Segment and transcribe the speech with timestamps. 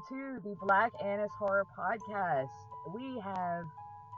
[0.00, 2.48] welcome to the Black Annis Horror Podcast.
[2.94, 3.64] We have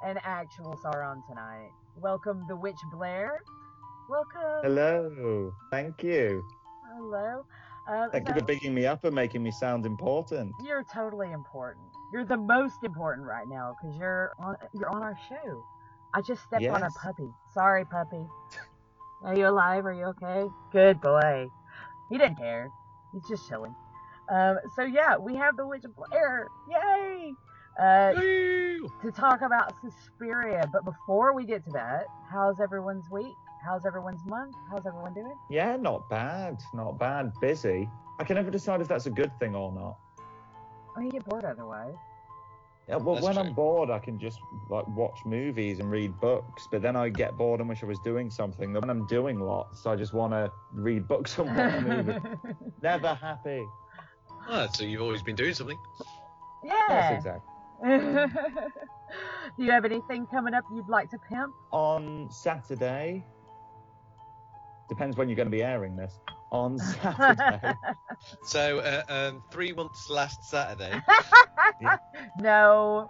[0.05, 1.71] an actual Sauron tonight.
[1.97, 3.43] Welcome, the Witch Blair.
[4.09, 4.63] Welcome.
[4.63, 5.53] Hello.
[5.71, 6.45] Thank you.
[6.95, 7.45] Hello.
[7.89, 10.53] Um, Thank you for picking me up and making me sound important.
[10.65, 11.87] You're totally important.
[12.13, 15.65] You're the most important right now because you're on you're on our show.
[16.15, 17.31] I just stepped on a puppy.
[17.55, 18.25] Sorry, puppy.
[19.25, 19.87] Are you alive?
[19.87, 20.47] Are you okay?
[20.73, 21.49] Good boy.
[22.11, 22.71] He didn't care.
[23.13, 23.75] He's just chilling.
[24.33, 26.49] Um, so yeah, we have the Witch of Blair.
[26.71, 27.33] Yay!
[27.79, 30.69] Uh, to talk about Suspiria.
[30.73, 33.35] But before we get to that, how's everyone's week?
[33.65, 34.55] How's everyone's month?
[34.71, 35.37] How's everyone doing?
[35.51, 36.61] Yeah, not bad.
[36.75, 37.33] Not bad.
[37.41, 37.89] Busy.
[38.19, 39.99] I can never decide if that's a good thing or not.
[40.97, 41.95] Oh, you get bored otherwise.
[42.89, 43.45] Yeah, well, That's when true.
[43.45, 46.67] I'm bored, I can just like watch movies and read books.
[46.71, 48.73] But then I get bored and wish I was doing something.
[48.73, 52.21] Then when I'm doing lots, I just want to read books and watch movies.
[52.83, 53.65] Never happy.
[54.49, 55.79] Ah, so you've always been doing something.
[56.65, 57.11] Yes, yeah.
[57.17, 57.53] exactly.
[59.57, 61.53] Do you have anything coming up you'd like to pimp?
[61.73, 63.25] On Saturday,
[64.89, 66.19] depends when you're going to be airing this.
[66.51, 67.75] On Saturday,
[68.43, 71.01] So, uh, um, three months last Saturday.
[72.39, 73.09] no.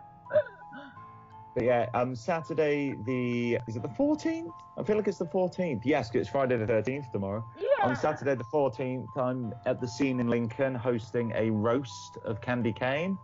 [1.55, 4.51] But yeah, um, Saturday the is it the 14th?
[4.79, 5.83] I feel like it's the 14th.
[5.85, 7.45] Yes, 'cause it's Friday the 13th tomorrow.
[7.59, 7.89] Yeah.
[7.89, 12.73] On Saturday the 14th, I'm at the scene in Lincoln hosting a roast of Candy
[12.73, 13.19] Cane.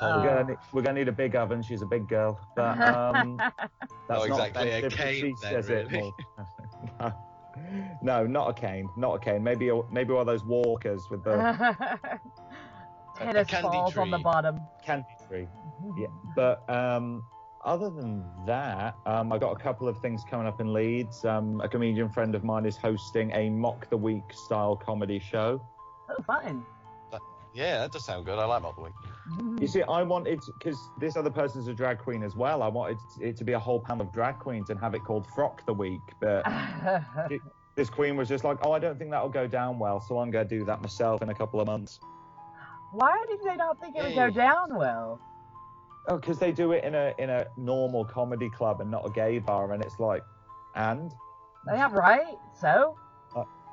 [0.00, 0.20] Oh.
[0.20, 1.60] We're gonna we're gonna need a big oven.
[1.62, 3.58] She's a big girl, but um, that's
[4.08, 6.12] Not not exactly a cane She then, says it really.
[7.00, 7.14] more.
[8.02, 9.42] no, not a cane, not a cane.
[9.42, 11.32] Maybe a, maybe one of those walkers with the
[13.18, 14.58] Tennis candy balls on the bottom.
[14.82, 15.48] candy tree.
[15.98, 16.06] Yeah,
[16.36, 17.24] but um,
[17.64, 21.24] other than that, um, I got a couple of things coming up in Leeds.
[21.24, 25.64] Um, a comedian friend of mine is hosting a mock the week style comedy show.
[26.10, 26.64] Oh, fine.
[27.54, 28.38] Yeah, that does sound good.
[28.38, 29.60] I like Mock the Week.
[29.60, 32.62] You see, I wanted because this other person's a drag queen as well.
[32.62, 35.26] I wanted it to be a whole panel of drag queens and have it called
[35.34, 36.44] Frock the Week, but
[37.76, 40.30] this queen was just like, "Oh, I don't think that'll go down well, so I'm
[40.30, 42.00] gonna do that myself in a couple of months."
[42.92, 45.20] Why did they not think it would go down well?
[46.08, 49.10] Oh, because they do it in a in a normal comedy club and not a
[49.10, 50.22] gay bar, and it's like,
[50.74, 51.12] and
[51.66, 52.36] Yeah, right.
[52.58, 52.96] So.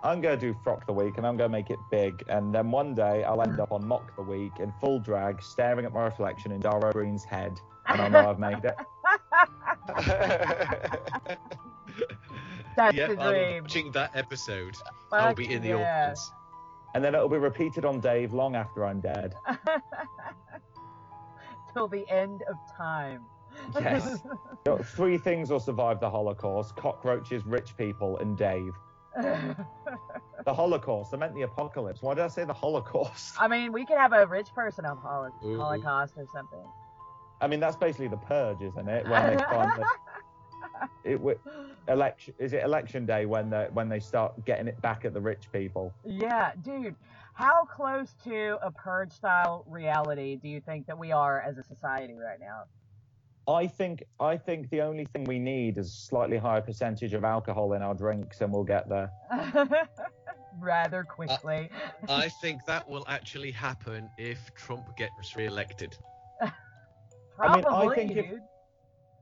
[0.01, 2.23] I'm going to do Frock the Week and I'm going to make it big.
[2.29, 5.85] And then one day I'll end up on Mock the Week in full drag, staring
[5.85, 7.59] at my reflection in Dara Ó Briain's head.
[7.87, 8.75] And I'll know I've made it.
[12.77, 14.77] That's yeah, the I'll be watching that episode.
[15.11, 16.03] I'll be in the yeah.
[16.03, 16.31] audience.
[16.95, 19.35] And then it'll be repeated on Dave long after I'm dead.
[21.73, 23.25] Till the end of time.
[23.79, 24.23] Yes.
[24.65, 28.73] You know, Three things will survive the Holocaust cockroaches, rich people, and Dave.
[30.45, 31.13] The Holocaust.
[31.13, 32.01] I meant the apocalypse.
[32.01, 33.35] Why did I say the Holocaust?
[33.39, 35.57] I mean, we could have a rich person on holo- Ooh.
[35.57, 36.63] Holocaust or something.
[37.41, 39.07] I mean, that's basically the purge, isn't it?
[39.07, 39.85] When they find the,
[41.03, 41.37] it, wi-
[41.87, 45.21] election, is it election day when they, when they start getting it back at the
[45.21, 45.93] rich people?
[46.05, 46.95] yeah, dude.
[47.39, 51.63] How close to a purge style reality do you think that we are as a
[51.63, 52.63] society right now?
[53.47, 57.23] I think I think the only thing we need is a slightly higher percentage of
[57.23, 59.09] alcohol in our drinks, and we'll get there.
[60.59, 61.69] Rather quickly.
[62.09, 65.95] I think that will actually happen if Trump gets re-elected.
[66.41, 66.53] I mean,
[67.39, 68.41] I Probably, think if- dude.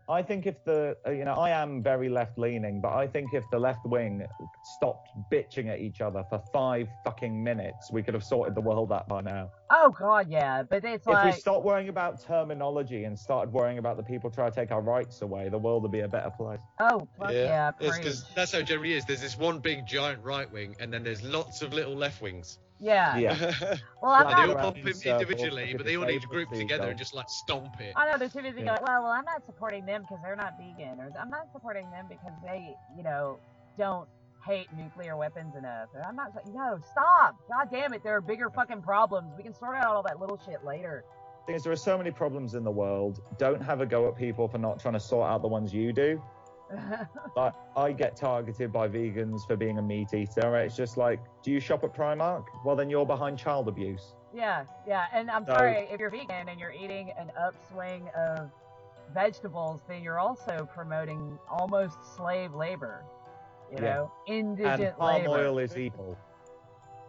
[0.10, 3.34] I think if the uh, you know I am very left leaning, but I think
[3.34, 4.26] if the left wing
[4.64, 8.92] stopped bitching at each other for five fucking minutes, we could have sorted the world
[8.92, 9.50] out by now.
[9.70, 13.52] Oh god, yeah, but it's like if we like stopped worrying about terminology and started
[13.52, 16.08] worrying about the people trying to take our rights away, the world would be a
[16.08, 16.62] better place.
[16.80, 19.04] oh fuck yeah, It's because that's how it generally is.
[19.04, 22.60] There's this one big giant right wing, and then there's lots of little left wings.
[22.80, 23.18] Yeah.
[23.18, 23.54] Yeah.
[24.02, 26.22] Well, I'm And not they all around bump in him individually, but they all need
[26.22, 26.90] to group together seagull.
[26.90, 27.94] and just like stomp it.
[27.96, 28.76] I know they're too busy Yeah.
[28.78, 31.90] going, well, well, I'm not supporting them because they're not vegan, or I'm not supporting
[31.92, 33.40] them because they, you know,
[33.78, 34.08] don't
[34.46, 35.90] hate nuclear weapons enough.
[35.96, 37.36] Or I'm not, no, stop!
[37.50, 39.34] God damn it, there are bigger fucking problems.
[39.36, 41.04] We can sort out all that little shit later.
[41.48, 43.22] thing is, there are so many problems in the world.
[43.40, 45.92] Don't have a go at people for not trying to sort out the ones you
[45.94, 46.22] do.
[47.36, 50.56] Like, I get targeted by vegans for being a meat eater.
[50.58, 52.46] It's just like, do you shop at Primark?
[52.66, 54.14] Well, then you're behind child abuse.
[54.34, 58.50] yeah, yeah, and I'm So- sorry if you're vegan and you're eating an upswing of
[59.14, 63.04] vegetables, then you're also promoting almost slave labor.
[63.72, 63.94] You Yeah.
[63.94, 65.30] know, And indigent palm labor.
[65.30, 66.18] oil is evil.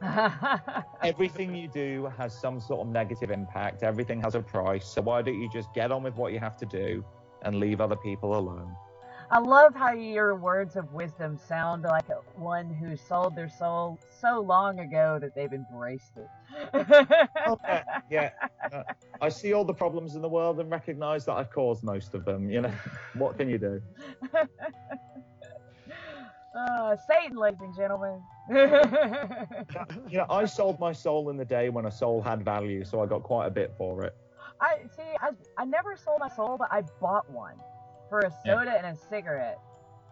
[1.02, 3.82] Everything you do has some sort of negative impact.
[3.82, 4.87] Everything has a price.
[4.87, 7.05] So why don't you just get on with what you have to do
[7.43, 8.75] and leave other people alone?
[9.31, 14.41] I love how your words of wisdom sound like one who sold their soul so
[14.41, 17.29] long ago that they've embraced it.
[17.47, 17.59] Oh,
[18.11, 18.31] yeah.
[18.73, 18.83] Uh,
[19.21, 22.25] I see all the problems in the world and recognise that I've caused most of
[22.25, 22.49] them.
[22.51, 22.73] You know,
[23.15, 23.83] what can you do?
[26.57, 28.21] Uh, Satan, ladies and gentlemen.
[30.11, 33.01] You know, I sold my soul in the day when a soul had value, so
[33.01, 34.17] I got quite a bit for it.
[34.61, 35.05] I see.
[35.21, 37.55] I, I never sold my soul, but I bought one
[38.08, 38.55] for a Yeah.
[38.58, 39.58] soda and a cigarette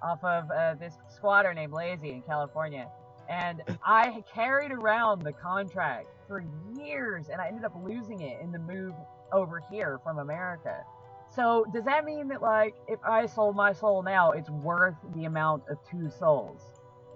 [0.02, 2.88] off of uh, this squatter named Lazy in California,
[3.28, 6.44] and I carried around the contract for
[6.76, 8.94] years, and I ended up losing it in the move
[9.32, 10.84] over here from America.
[11.34, 15.24] So does that mean that like if I sold my soul now, it's worth the
[15.24, 16.62] amount of two souls?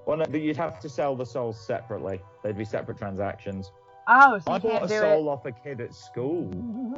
[0.06, 2.20] Well, no, you'd have to sell the souls separately.
[2.42, 3.70] They'd be separate transactions.
[4.08, 6.50] Oh, so you I bought can't a do soul off a kid at school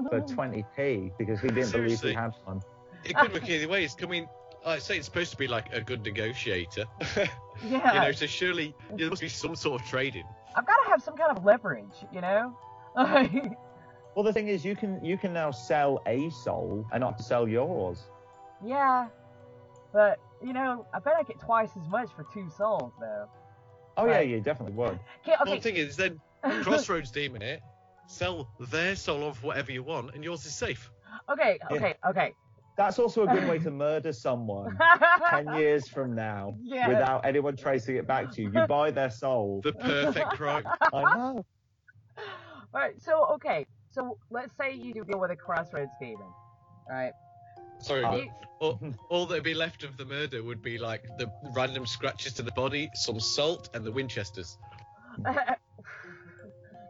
[0.08, 2.62] for 20p because he didn't believe he had one.
[3.05, 3.85] It could work either way.
[3.85, 4.23] It's coming.
[4.23, 4.29] I mean
[4.65, 6.85] I say it's supposed to be like a good negotiator.
[7.17, 7.95] yeah.
[7.95, 10.25] you know, so surely there must be some sort of trading.
[10.55, 12.57] I've got to have some kind of leverage, you know?
[14.15, 17.49] Well, the thing is, you can you can now sell a soul and not sell
[17.49, 17.99] yours.
[18.63, 19.09] yeah.
[19.91, 23.29] But, you know, I bet I get twice as much for two souls, though.
[23.97, 24.99] Oh yeah, you definitely would.
[25.27, 26.21] Okay, Well, the thing is, then
[26.63, 27.63] Crossroads demon it,
[28.07, 30.91] sell their soul off whatever you want, and yours is safe.
[31.31, 31.77] okay, Yeah.
[31.77, 32.35] okay, okay.
[32.84, 34.76] That's also a good way to murder someone
[35.31, 36.88] ten years from now Yeah.
[36.88, 38.50] without anyone tracing it back to you.
[38.52, 39.61] You buy their soul.
[39.62, 40.64] The perfect crime.
[40.93, 41.44] I know.
[42.75, 43.67] Alright, so, okay.
[43.90, 46.26] So, let's say you do deal with a crossroads demon.
[46.88, 47.12] right?
[47.79, 48.20] Sorry, Uh,
[48.58, 48.81] all,
[49.11, 52.52] all that'd be left of the murder would be like the random scratches to the
[52.52, 54.56] body, some salt, and the Winchesters.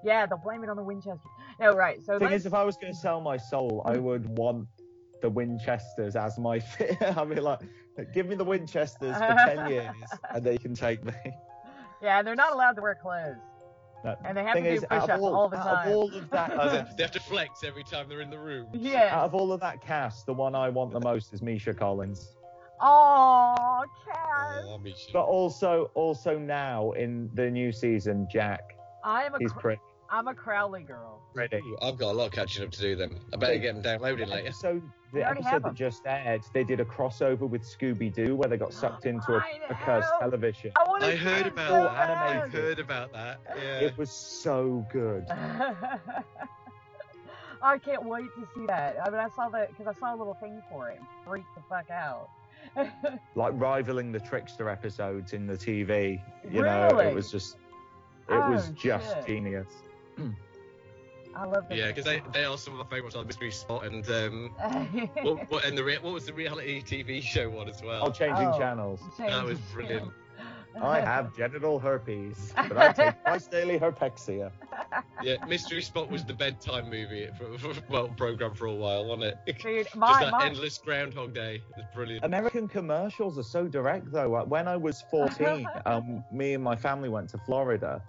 [0.05, 1.29] yeah, they'll blame it on the Winchester.
[1.61, 1.99] No, right.
[2.05, 4.69] So, thing let's, is, if I was going to sell my soul, I would want
[5.23, 6.59] the Winchesters as my.
[6.61, 7.61] Fi- I mean, like,
[8.13, 9.95] give me the Winchesters for ten years,
[10.35, 11.13] and they can take me.
[12.03, 13.37] yeah, and they're not allowed to wear clothes.
[14.05, 14.17] No.
[14.25, 15.89] And they have Thing to do is, push-ups all, all the out time.
[15.89, 18.39] of all of that, Oh, they, uh, have to flex every time they're in the
[18.39, 18.67] room.
[18.75, 19.17] Yeah.
[19.17, 22.35] out of all of that cast, the one I want the most is Misha Collins.
[22.81, 24.65] Oh, Chaz.
[24.65, 24.81] Oh,
[25.13, 29.81] But also, also now in the new season, Jack, I am a he's Cr- pretty.
[30.13, 31.21] I'm a Crowley girl.
[31.35, 31.57] pretty.
[31.57, 33.19] Ooh, I've got a lot of catching up to do then.
[33.33, 34.53] I better get them downloaded later.
[34.53, 34.81] So
[35.15, 38.75] the episode that just aired, they did a crossover with Scooby Doo where they got
[38.75, 40.73] sucked into a, I a cursed television.
[40.79, 42.11] I, I heard about so that.
[42.11, 42.53] I animated.
[42.61, 43.41] heard about that.
[43.57, 43.79] Yeah.
[43.81, 45.25] It was so good.
[47.63, 48.97] I can't wait to see that.
[49.05, 50.99] I mean, I saw that because I saw a little thing for it.
[50.99, 52.29] and Freaked the fuck out.
[53.35, 56.21] Like rivaling the Trickster episodes in the TV.
[56.51, 57.55] You know, it was just,
[58.29, 59.27] it Oh, was just shit.
[59.27, 59.67] genius.
[61.35, 63.87] I love the Yeah, because they, they are some of my favourites on Mystery Spot
[63.87, 64.51] and um,
[65.23, 68.03] what, what, and the rea- what was the reality TV show one as well?
[68.05, 68.59] Oh, changing Oh.
[68.59, 69.01] channels.
[69.19, 70.11] That was brilliant.
[70.83, 74.51] I have genital herpes, but I take twice daily herpexia.
[75.23, 79.25] Yeah, Mystery Spot was the bedtime movie for, for, well program for a while, wasn't
[79.47, 79.59] it?
[79.59, 81.57] Dude, Just that my, endless Groundhog Day.
[81.57, 82.25] It was brilliant.
[82.25, 84.43] American commercials are so direct, though.
[84.45, 88.03] When I was 14, um, me and my family went to Florida.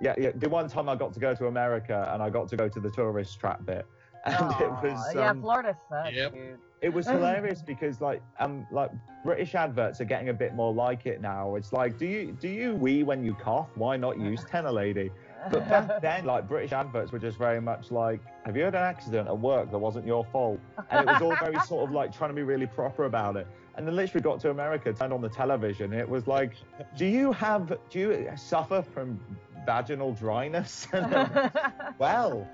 [0.00, 0.30] Yeah, yeah.
[0.34, 2.80] The one time I got to go to America and I got to go to
[2.80, 3.86] the tourist trap bit,
[4.24, 6.32] and it Aw, was yeah, um, Florida sucks, Yep.
[6.34, 6.58] dude.
[6.80, 8.90] it was hilarious because like um like
[9.22, 11.54] British adverts are getting a bit more like it now.
[11.56, 13.68] It's like, do you do you wee when you cough?
[13.76, 15.10] Why not use Tena Lady?
[15.50, 18.82] But back then, like British adverts were just very much like, have you had an
[18.82, 20.58] accident at work that wasn't your fault?
[20.90, 23.46] And it was all very sort of like trying to be really proper about it.
[23.76, 26.52] And then literally got to America, turned on the television, it was like,
[26.96, 29.20] do you have, do you suffer from
[29.66, 30.86] vaginal dryness?
[30.92, 31.52] And
[31.98, 32.48] well,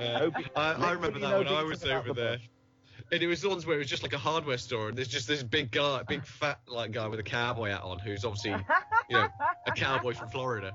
[0.00, 0.28] Yeah.
[0.56, 2.32] I, I remember that no when I was over the there.
[2.38, 2.48] bush.
[3.10, 5.08] And it was the ones where it was just like a hardware store, and there's
[5.08, 8.50] just this big guy, big fat like guy with a cowboy hat on, who's obviously
[9.08, 9.28] you know,
[9.66, 10.74] a cowboy from Florida.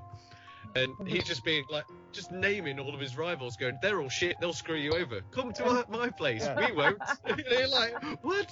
[0.74, 4.34] And he's just being like, just naming all of his rivals, going, they're all shit,
[4.40, 5.20] they'll screw you over.
[5.30, 6.66] Come to our, my place, Yeah.
[6.68, 6.98] we won't.
[7.24, 8.50] And you're like, what?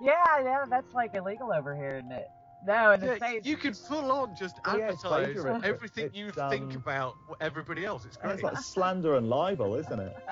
[0.00, 2.28] yeah, yeah, that's like illegal over here, isn't it?
[2.66, 3.46] No, in the Yeah, States.
[3.46, 7.16] you could full on just Oh, yeah, it's advertise everything you It's, think um, about
[7.40, 8.04] everybody else.
[8.06, 8.34] It's And great.
[8.34, 10.16] It's like slander and libel, isn't it?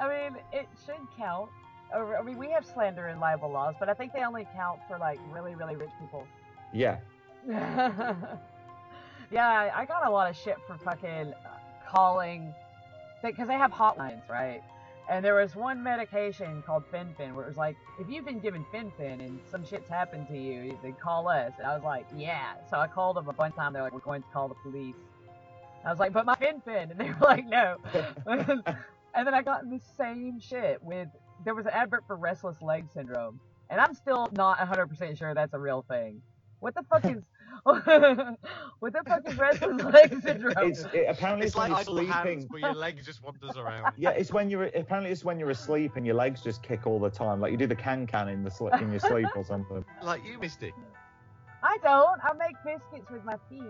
[0.00, 1.50] I mean, it should count.
[1.94, 4.98] I mean, we have slander and libel laws, but I think they only count for
[4.98, 6.26] like really, really rich people.
[6.72, 6.98] Yeah.
[7.48, 8.14] yeah,
[9.74, 12.54] I got a lot of shit for fucking uh, calling,
[13.22, 14.62] because they have hotlines, right?
[15.10, 18.64] And there was one medication called Fen-Phen where it was like, if you've been given
[18.70, 21.52] Fen-Phen and some shit's happened to you, then call us.
[21.58, 22.52] And I was like, yeah.
[22.70, 23.74] So I called them a bunch of times.
[23.74, 24.94] They're like, we're going to call the police.
[25.84, 26.92] I was like, but my Fen-Phen.
[26.92, 27.78] And they were like, no.
[28.26, 31.08] and then I got in the same shit with
[31.44, 35.54] there was an advert for restless leg syndrome, and I'm still not 100% sure that's
[35.54, 36.22] a real thing.
[36.60, 37.22] What the fuck is
[37.64, 40.54] what the fuck is restless leg syndrome?
[40.58, 42.46] It's it, apparently It's it's, when like you're idle hands sleeping.
[42.48, 43.92] where your leg just wanders around.
[43.96, 46.98] Yeah, it's when you're apparently it's when you're asleep and your legs just kick all
[46.98, 47.40] the time.
[47.40, 49.84] Like you do the can can in the sli- in your sleep or something.
[50.02, 50.72] Like you, Misty.
[51.62, 52.18] I don't.
[52.24, 53.62] I make biscuits with my feet.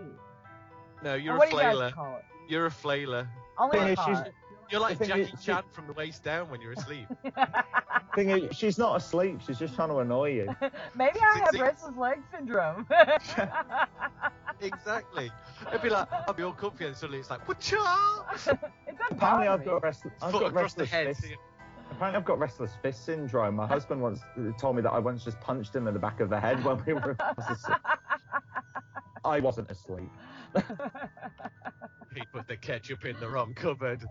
[1.03, 1.91] No, you're what a do you guys flailer.
[1.91, 2.25] call it?
[2.47, 3.27] You're a flailer.
[3.59, 4.27] Only Thing is, she's- car.
[4.71, 7.07] You're like Jackie is, she- Chan from the waist down when you're asleep.
[8.15, 9.39] Thing is, she's not asleep.
[9.45, 10.55] She's just trying to annoy you.
[10.95, 12.87] Maybe I have restless leg syndrome.
[14.61, 15.31] exactly.
[15.67, 17.77] It'd be like, I'll be all comfy and suddenly it's like, whatcha?
[18.47, 18.57] it
[19.11, 21.07] Apparently, I've got rest, I've Foot got across the restless head.
[21.17, 21.25] fist.
[21.91, 23.55] Apparently, I've got restless fist syndrome.
[23.55, 24.21] My husband once
[24.57, 26.81] told me that I once just punched him in the back of the head when
[26.85, 27.17] we were.
[29.25, 30.09] I wasn't asleep.
[32.13, 34.03] He put the ketchup in the wrong cupboard.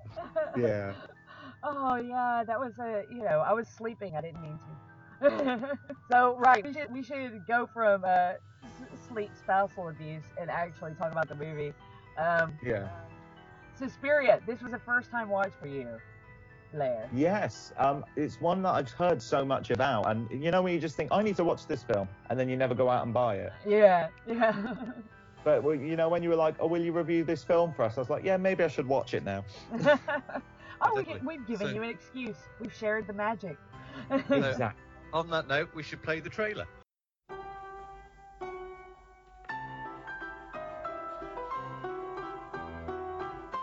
[0.57, 0.93] Yeah.
[1.63, 4.17] Oh yeah, that was a you know I was sleeping.
[4.17, 4.59] I didn't mean
[5.21, 5.79] to.
[6.11, 8.33] so right, we should we should go from uh,
[9.09, 11.75] sleep spousal abuse and actually talk about the movie.
[12.17, 12.89] Um, Yeah.
[13.79, 14.41] Suspiria.
[14.47, 15.87] This was a first time watch for you,
[16.73, 17.07] Blair.
[17.13, 17.75] Yes.
[17.77, 20.97] Um, it's one that I've heard so much about, and you know when you just
[20.97, 23.37] think I need to watch this film, and then you never go out and buy
[23.37, 23.53] it.
[23.67, 24.55] Yeah, yeah.
[25.43, 27.97] But you know when you were like, "Oh, will you review this film for us?"
[27.97, 29.45] I was like, "Yeah, maybe I should watch it now."
[30.83, 32.37] oh, we, we've given So- you an excuse.
[32.61, 33.57] We've shared the magic.
[34.31, 34.83] Exactly.
[35.13, 36.67] On that note, we should play the trailer.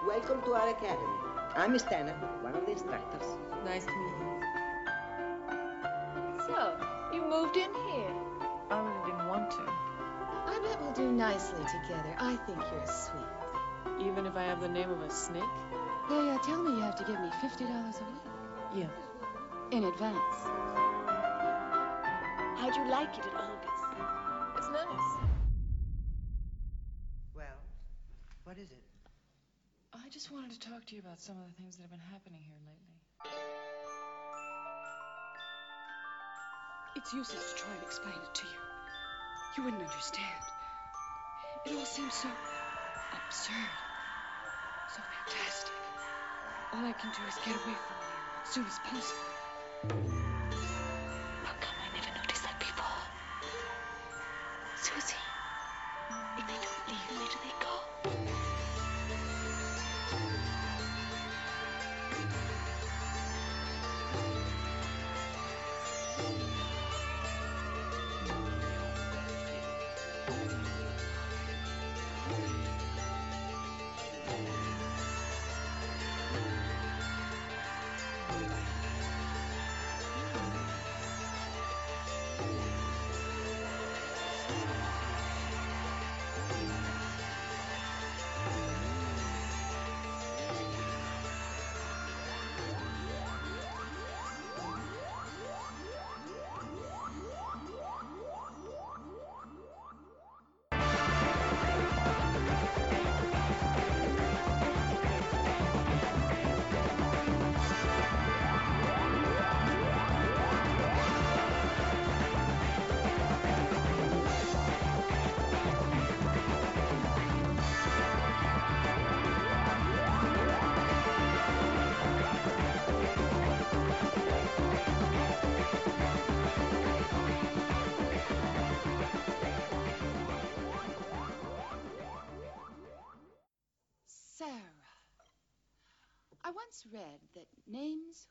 [0.05, 1.07] Welcome to our academy.
[1.55, 3.27] I'm Stana, one of the instructors.
[3.65, 4.41] Nice to meet you.
[6.47, 6.77] So,
[7.13, 8.13] you moved in here.
[8.69, 9.96] I really didn't want to.
[10.57, 12.15] I bet we'll do nicely together.
[12.17, 14.07] I think you're sweet.
[14.07, 15.43] Even if I have the name of a snake?
[16.09, 18.25] Yeah, yeah, tell me you have to give me $50 a week.
[18.73, 18.89] Yeah.
[19.77, 20.37] In advance.
[22.57, 23.85] How'd you like it at August?
[24.57, 25.17] It's nice.
[27.35, 27.59] Well,
[28.45, 28.83] what is it?
[29.93, 31.99] I just wanted to talk to you about some of the things that have been
[32.11, 32.97] happening here lately.
[36.95, 38.76] It's useless to try and explain it to you.
[39.57, 40.27] You wouldn't understand.
[41.65, 42.29] It all seems so
[43.11, 43.55] absurd,
[44.87, 45.73] so fantastic.
[46.73, 50.16] All I can do is get away from here as soon as possible.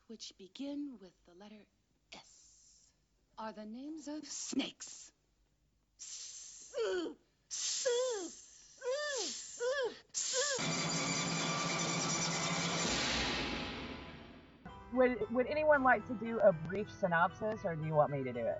[0.07, 1.61] Which begin with the letter
[2.13, 2.19] S
[3.37, 5.11] are the names of snakes.
[14.93, 18.33] Would Would anyone like to do a brief synopsis, or do you want me to
[18.33, 18.59] do it?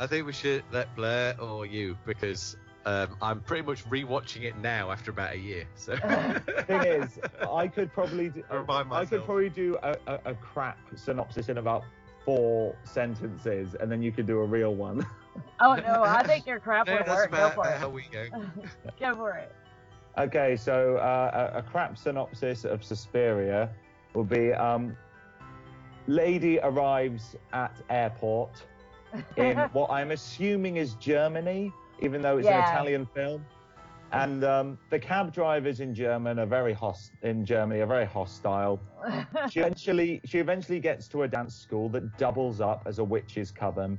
[0.00, 4.56] I think we should let Blair or you because um, I'm pretty much rewatching it
[4.58, 5.64] now after about a year.
[5.74, 5.96] So
[6.66, 7.18] Thing is,
[7.50, 11.58] I could probably do, I I could probably do a, a, a crap synopsis in
[11.58, 11.84] about
[12.24, 15.06] four sentences, and then you could do a real one.
[15.60, 17.30] Oh no, I think your crap no, would that's work.
[17.30, 17.78] Go for about it.
[17.78, 18.26] how we go.
[18.98, 19.54] Go for it.
[20.18, 23.70] Okay, so uh, a, a crap synopsis of Suspiria
[24.14, 24.96] would be um,
[26.08, 28.64] lady arrives at airport
[29.36, 32.68] in what I'm assuming is Germany, even though it's Yeah.
[32.68, 33.44] an Italian film.
[34.10, 38.80] And um, the cab drivers in German are very host- in Germany are very hostile.
[39.50, 43.50] She eventually she eventually gets to a dance school that doubles up as a witches'
[43.50, 43.98] coven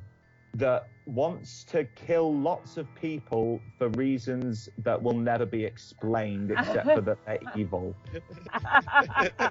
[0.56, 6.86] that wants to kill lots of people for reasons that will never be explained except
[6.86, 7.96] for that they're evil.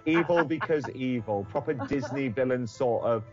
[0.06, 1.46] evil because evil.
[1.50, 3.24] Proper Disney villain sort of.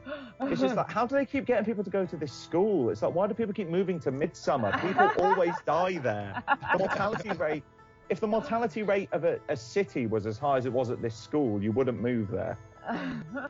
[0.41, 2.89] It's just like, how do they keep getting people to go to this school?
[2.89, 4.77] It's like, why do people keep moving to Midsummer?
[4.79, 6.43] People always die there.
[6.73, 7.63] The mortality rate.
[8.09, 11.01] If the mortality rate of a, a city was as high as it was at
[11.01, 12.57] this school, you wouldn't move there.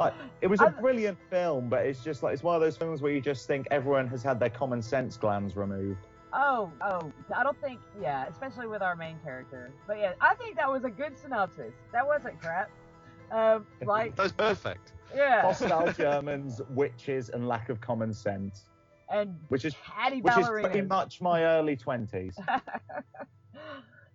[0.00, 2.76] Like, it was a I- brilliant film, but it's just like it's one of those
[2.76, 6.06] films where you just think everyone has had their common sense glands removed.
[6.32, 9.70] Oh, oh, I don't think, yeah, especially with our main character.
[9.86, 11.74] But yeah, I think that was a good synopsis.
[11.92, 12.70] That wasn't crap.
[13.30, 14.92] Um, like, That was perfect.
[15.14, 18.64] yeah, Hostile Germans, witches, and lack of common sense,
[19.12, 22.38] and which is catty which is pretty much my early twenties.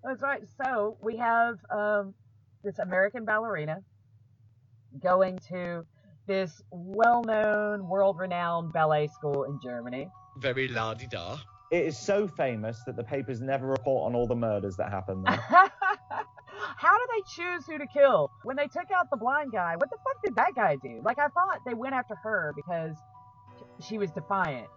[0.03, 0.43] That's right.
[0.63, 2.13] So we have um,
[2.63, 3.81] this American ballerina
[5.01, 5.85] going to
[6.27, 10.07] this well-known, world-renowned ballet school in Germany.
[10.37, 11.37] Very la di da.
[11.71, 15.23] It is so famous that the papers never report on all the murders that happen
[15.23, 15.35] there.
[16.77, 18.31] How do they choose who to kill?
[18.43, 21.01] When they took out the blind guy, what the fuck did that guy do?
[21.03, 22.95] Like, I thought they went after her because
[23.81, 24.67] she was defiant.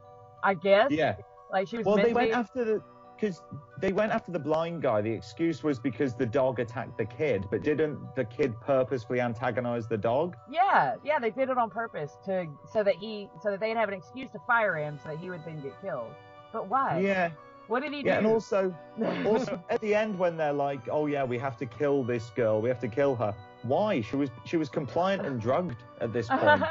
[0.42, 0.90] I guess.
[0.90, 1.16] yeah.
[1.50, 2.82] Like she was Well, they went after the
[3.18, 3.42] because
[3.80, 5.00] they went after the blind guy.
[5.00, 9.88] The excuse was because the dog attacked the kid, but didn't the kid purposefully antagonize
[9.88, 10.36] the dog?
[10.50, 13.88] Yeah, yeah, they did it on purpose to so that he so that they'd have
[13.88, 16.10] an excuse to fire him so that he would then get killed.
[16.52, 17.00] But why?
[17.00, 17.30] Yeah.
[17.66, 18.74] What did he Yeah, and also,
[19.26, 22.62] also at the end when they're like, "Oh yeah, we have to kill this girl.
[22.62, 24.00] We have to kill her." Why?
[24.00, 26.62] She was she was compliant and drugged at this point.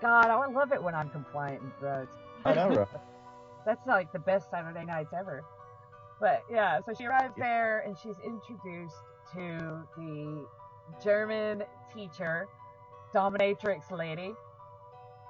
[0.00, 2.12] God, I love it when I'm compliant and drugged.
[2.44, 2.88] I know, right?
[3.64, 5.44] That's like the best Saturday nights ever.
[6.20, 8.96] But yeah, so she arrives there and she's introduced
[9.32, 10.46] to the
[11.02, 11.62] German
[11.94, 12.46] teacher,
[13.14, 14.34] dominatrix lady,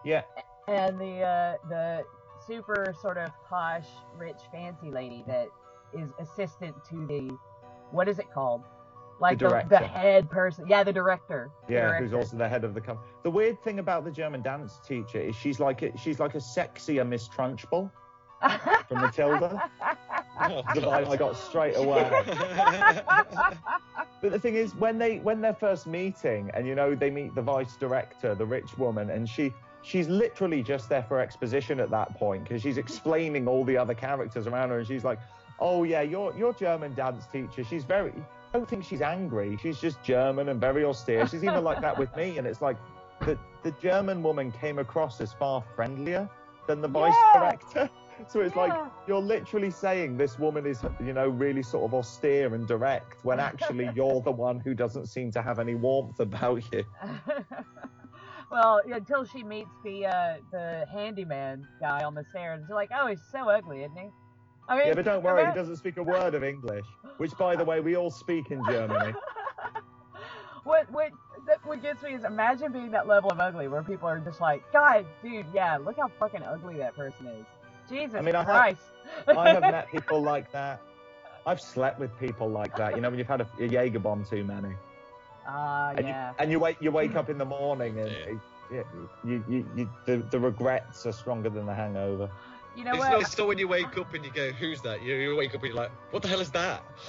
[0.04, 0.22] Yeah,
[0.68, 2.04] and the uh, the
[2.46, 5.48] super sort of posh, rich, fancy lady that
[5.92, 7.30] is assistant to the
[7.90, 8.62] what is it called?
[9.20, 9.86] Like the, the, director.
[9.86, 10.66] head person.
[10.66, 11.50] Yeah, the director.
[11.68, 11.98] The yeah.
[11.98, 13.06] Who's also the head of the company.
[13.22, 16.38] The weird thing about the German dance teacher is she's like a, she's like a
[16.38, 17.90] sexier Miss Trunchbull
[18.88, 19.70] from Matilda.
[20.40, 22.08] That I, I got straight away.
[24.22, 27.34] But the thing is, when they when they're first meeting, and you know they meet
[27.34, 31.90] the vice director, the rich woman, and she she's literally just there for exposition at
[31.90, 35.18] that point because she's explaining all the other characters around her, and she's like,
[35.58, 37.64] "Oh yeah, your your German dance teacher.
[37.64, 38.12] She's very.
[38.52, 39.58] I don't think she's angry.
[39.62, 41.26] She's just German and very austere.
[41.26, 42.76] She's even like that with me." And it's like
[43.20, 46.28] the the German woman came across as far friendlier
[46.66, 47.40] than the vice Yeah.
[47.40, 47.90] director.
[48.28, 48.72] So it's like
[49.06, 53.40] you're literally saying this woman is, you know, really sort of austere and direct when
[53.50, 56.84] actually you're the one who doesn't seem to have any warmth about you.
[58.50, 63.06] well, until she meets the uh, the handyman guy on the stairs, she's like, "Oh,
[63.06, 64.08] he's so ugly, isn't he?"
[64.68, 67.56] I mean, Yeah, but don't worry, he doesn't speak a word of English, which, by
[67.56, 69.14] the way, we all speak in Germany.
[70.64, 71.10] what what
[71.46, 74.40] that what gets me is imagine being that level of ugly where people are just
[74.40, 77.46] like, God, dude, yeah, look how fucking ugly that person is.
[77.90, 78.82] Jesus I mean, I have- Christ.
[79.28, 80.80] I have met people like that.
[81.46, 82.94] I've slept with people like that.
[82.94, 84.74] You know, when you've had a, a Jaeger bomb too many,
[85.46, 86.30] Ah, and, yeah.
[86.30, 88.26] you, and you wake you wake up in the morning and Yeah.
[88.70, 88.84] you,
[89.24, 92.30] you, you, you the, the regrets are stronger than the hangover.
[92.76, 93.10] You know It's what?
[93.10, 95.50] not, it's not when you wake up and you go, "Who's that?" You, you wake
[95.54, 96.82] up and you're like, "What the hell is that?"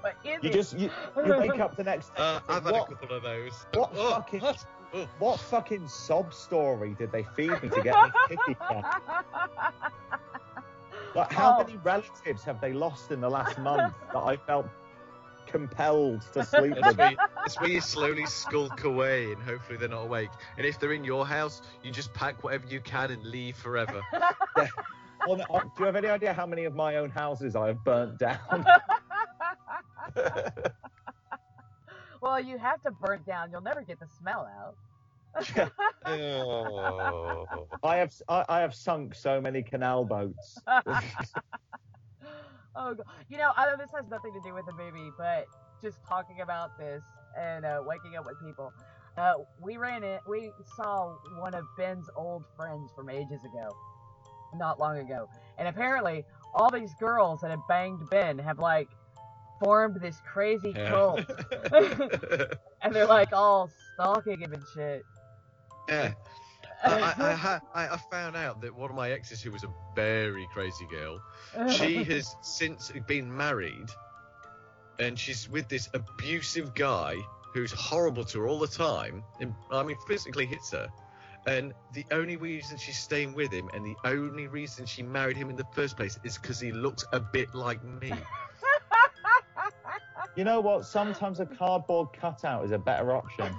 [0.00, 0.52] what is You it?
[0.52, 2.22] just you, you wake up the next day.
[2.22, 3.52] Uh, I've had what, a couple of those.
[3.74, 4.64] what Oh, fucking- what?
[5.18, 9.02] What fucking sob story did they feed me to get me kicky cat?
[11.14, 11.64] Like, how Oh.
[11.64, 14.66] many relatives have they lost in the last month that I felt
[15.46, 16.96] compelled to sleep with?
[16.96, 20.30] where, you, it's where you slowly skulk away and hopefully they're not awake.
[20.56, 24.02] And if they're in your house, you just pack whatever you can and leave forever.
[25.26, 27.84] Well, uh, do you have any idea how many of my own houses I have
[27.84, 28.64] burnt down?
[32.20, 33.50] well, you have to burn down.
[33.50, 34.76] You'll never get the smell out.
[36.06, 37.46] oh.
[37.82, 40.58] I have I, I have sunk so many canal boats.
[40.66, 40.80] oh,
[42.74, 43.00] God.
[43.28, 45.46] you know, I know this has nothing to do with the movie, but
[45.82, 47.02] just talking about this
[47.38, 48.72] and uh, waking up with people.
[49.16, 50.20] Uh, we ran it.
[50.28, 53.74] We saw one of Ben's old friends from ages ago,
[54.54, 55.28] not long ago,
[55.58, 58.88] and apparently all these girls that have banged Ben have like
[59.60, 61.20] formed this crazy cult,
[62.82, 65.04] and they're like all stalking him and shit.
[65.88, 66.12] yeah.
[66.82, 69.72] I, I, I, I I found out that one of my exes, who was a
[69.94, 71.20] very crazy girl,
[71.70, 73.90] she has since been married,
[74.98, 77.16] and she's with this abusive guy
[77.52, 79.22] who's horrible to her all the time.
[79.40, 80.88] And, I mean, physically hits her.
[81.46, 85.50] And the only reason she's staying with him, and the only reason she married him
[85.50, 88.12] in the first place, is because he looked a bit like me.
[90.36, 90.86] You know what?
[90.86, 93.52] Sometimes a cardboard cutout is a better option.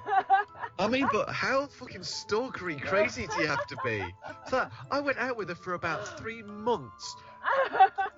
[0.79, 4.03] I mean, but how fucking stalkery crazy do you have to be?
[4.49, 7.15] So I went out with her for about three months,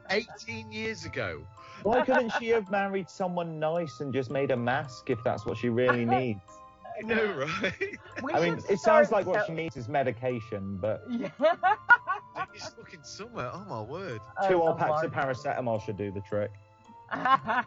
[0.09, 1.41] 18 years ago.
[1.81, 5.57] Why couldn't she have married someone nice and just made a mask if that's what
[5.57, 6.39] she really needs?
[7.03, 7.73] I know, right?
[8.21, 11.03] We I mean, should it sounds start like what so- she needs is medication, but
[11.09, 11.29] Yeah.
[12.53, 13.49] He's looking somewhere.
[13.51, 14.21] Oh my word.
[14.47, 15.35] two Oh, old packs of Mark.
[15.35, 16.51] paracetamol should do the trick.
[17.11, 17.65] That,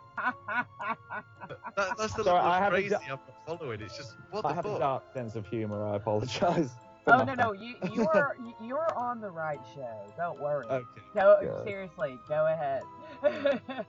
[1.99, 3.21] that's the Sorry, level I of have a crazy d- I'm not
[3.59, 3.81] following.
[3.83, 5.85] It's just what I the have a dark sense of humour.
[5.87, 6.71] I apologise.
[7.07, 10.13] oh no no you you're you're on the right show.
[10.17, 10.67] Don't worry.
[10.67, 10.85] Okay.
[11.15, 11.65] Go good.
[11.65, 12.19] seriously.
[12.29, 12.83] Go ahead.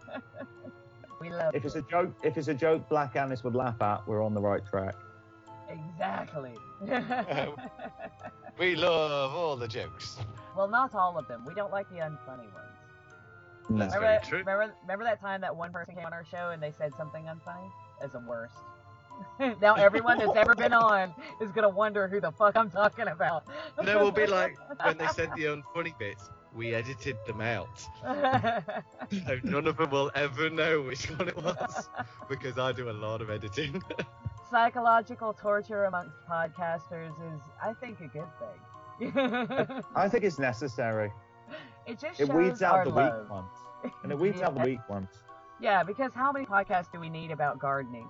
[1.21, 4.07] we love If it's a joke, if it's a joke Black Annis would laugh at,
[4.07, 4.95] we're on the right track.
[5.69, 6.55] exactly.
[8.59, 10.17] We love all the jokes.
[10.55, 11.45] well, not all of them.
[11.45, 12.76] We don't like the unfunny ones.
[13.69, 13.79] No.
[13.79, 14.39] That's remember, very true.
[14.39, 17.25] remember, remember that time that one person came on our show and they said something
[17.25, 17.69] unfunny?
[17.99, 18.55] That's the worst.
[19.61, 23.45] now everyone that's ever been on is gonna wonder who the fuck I'm talking about.
[23.83, 25.43] no, we'll be like, when they said the
[25.75, 27.85] unfunny bits, we edited them out.
[29.25, 31.87] So none of them will ever know which one it was
[32.27, 33.81] because I do a lot of editing.
[34.51, 39.83] Psychological torture amongst podcasters is, I think, a good thing.
[39.95, 41.09] I think it's necessary.
[41.87, 43.21] It just It weeds out the love.
[43.21, 43.51] weak ones,
[44.03, 44.65] and it weeds out the Yeah.
[44.65, 45.09] weak ones.
[45.59, 48.07] Yeah, because how many podcasts do we need about gardening?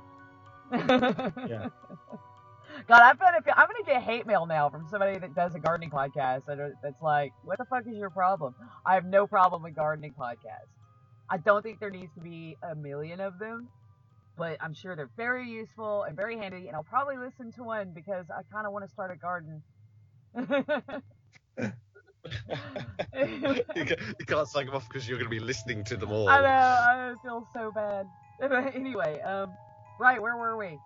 [0.71, 1.69] Yeah.
[2.87, 5.89] God, I'm gonna I'm gonna get hate mail now from somebody that does a gardening
[5.89, 8.53] podcast that's like, what the fuck is your problem?
[8.85, 10.69] I have no problem with gardening podcasts.
[11.29, 13.69] I don't think there needs to be a million of them,
[14.37, 17.91] but I'm sure they're very useful and very handy, and I'll probably listen to one
[17.93, 19.63] because I kind of want to start a garden.
[23.15, 26.11] you, can't, you can't sign them off because you're going to be listening to them
[26.11, 26.29] all.
[26.29, 28.07] I know, I feel so bad.
[28.75, 29.53] anyway, um,
[29.99, 30.79] right, where were we?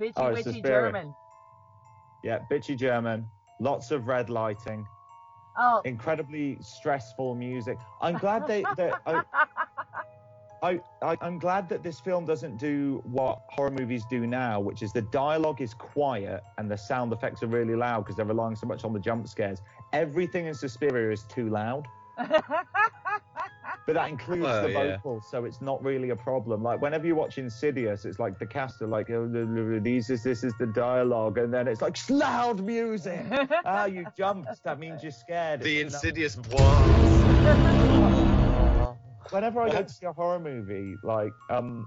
[0.00, 1.14] Bitchy Oh, witchy German.
[2.22, 3.26] Yeah, bitchy German,
[3.60, 4.86] lots of red lighting,
[5.60, 7.78] Oh, incredibly stressful music.
[8.00, 8.64] I'm glad they.
[8.76, 9.22] they I,
[10.62, 14.82] I, I, I'm glad that this film doesn't do what horror movies do now, which
[14.82, 18.56] is the dialogue is quiet and the sound effects are really loud because they're relying
[18.56, 19.60] so much on the jump scares.
[19.92, 24.96] Everything in Suspiria is too loud, but that includes Well, the yeah.
[24.96, 26.62] vocals, so it's not really a problem.
[26.62, 29.28] Like whenever you watch Insidious, it's like the cast are like, oh,
[29.80, 33.24] these is this is the dialogue, and then it's like loud music.
[33.64, 34.62] ah, you jumped.
[34.64, 35.62] That means you're scared.
[35.62, 38.24] the It's- insidious bois.
[39.30, 41.86] Whenever I go to see a horror movie, like um,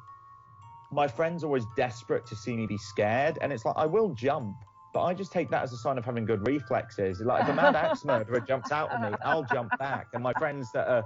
[0.91, 4.13] my friends are always desperate to see me be scared, and it's like I will
[4.13, 4.55] jump,
[4.93, 7.19] but I just take that as a sign of having good reflexes.
[7.21, 10.33] Like if a mad axe murderer jumps out at me, I'll jump back, and my
[10.33, 11.05] friends that are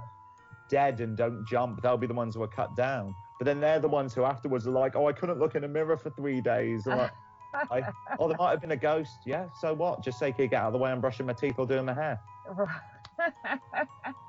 [0.68, 3.14] dead and don't jump, they'll be the ones who are cut down.
[3.38, 5.68] But then they're the ones who afterwards are like, "Oh, I couldn't look in a
[5.68, 7.10] mirror for three days." Like,
[7.54, 7.82] I,
[8.18, 9.18] oh, there might have been a ghost.
[9.24, 10.02] Yeah, so what?
[10.02, 10.90] Just say, "Kid, get out of the way.
[10.90, 12.20] I'm brushing my teeth or doing my hair."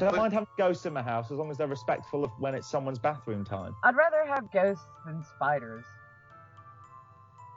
[0.00, 2.54] Don't But- mind having ghosts in my house as long as they're respectful of when
[2.54, 3.76] it's someone's bathroom time.
[3.84, 5.84] I'd rather have ghosts than spiders.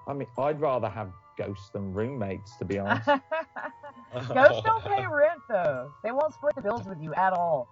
[0.08, 3.08] I mean, I'd rather have ghosts than roommates, to be honest.
[4.34, 5.92] Ghosts don't pay rent though.
[6.04, 7.68] They won't split the bills with you at all.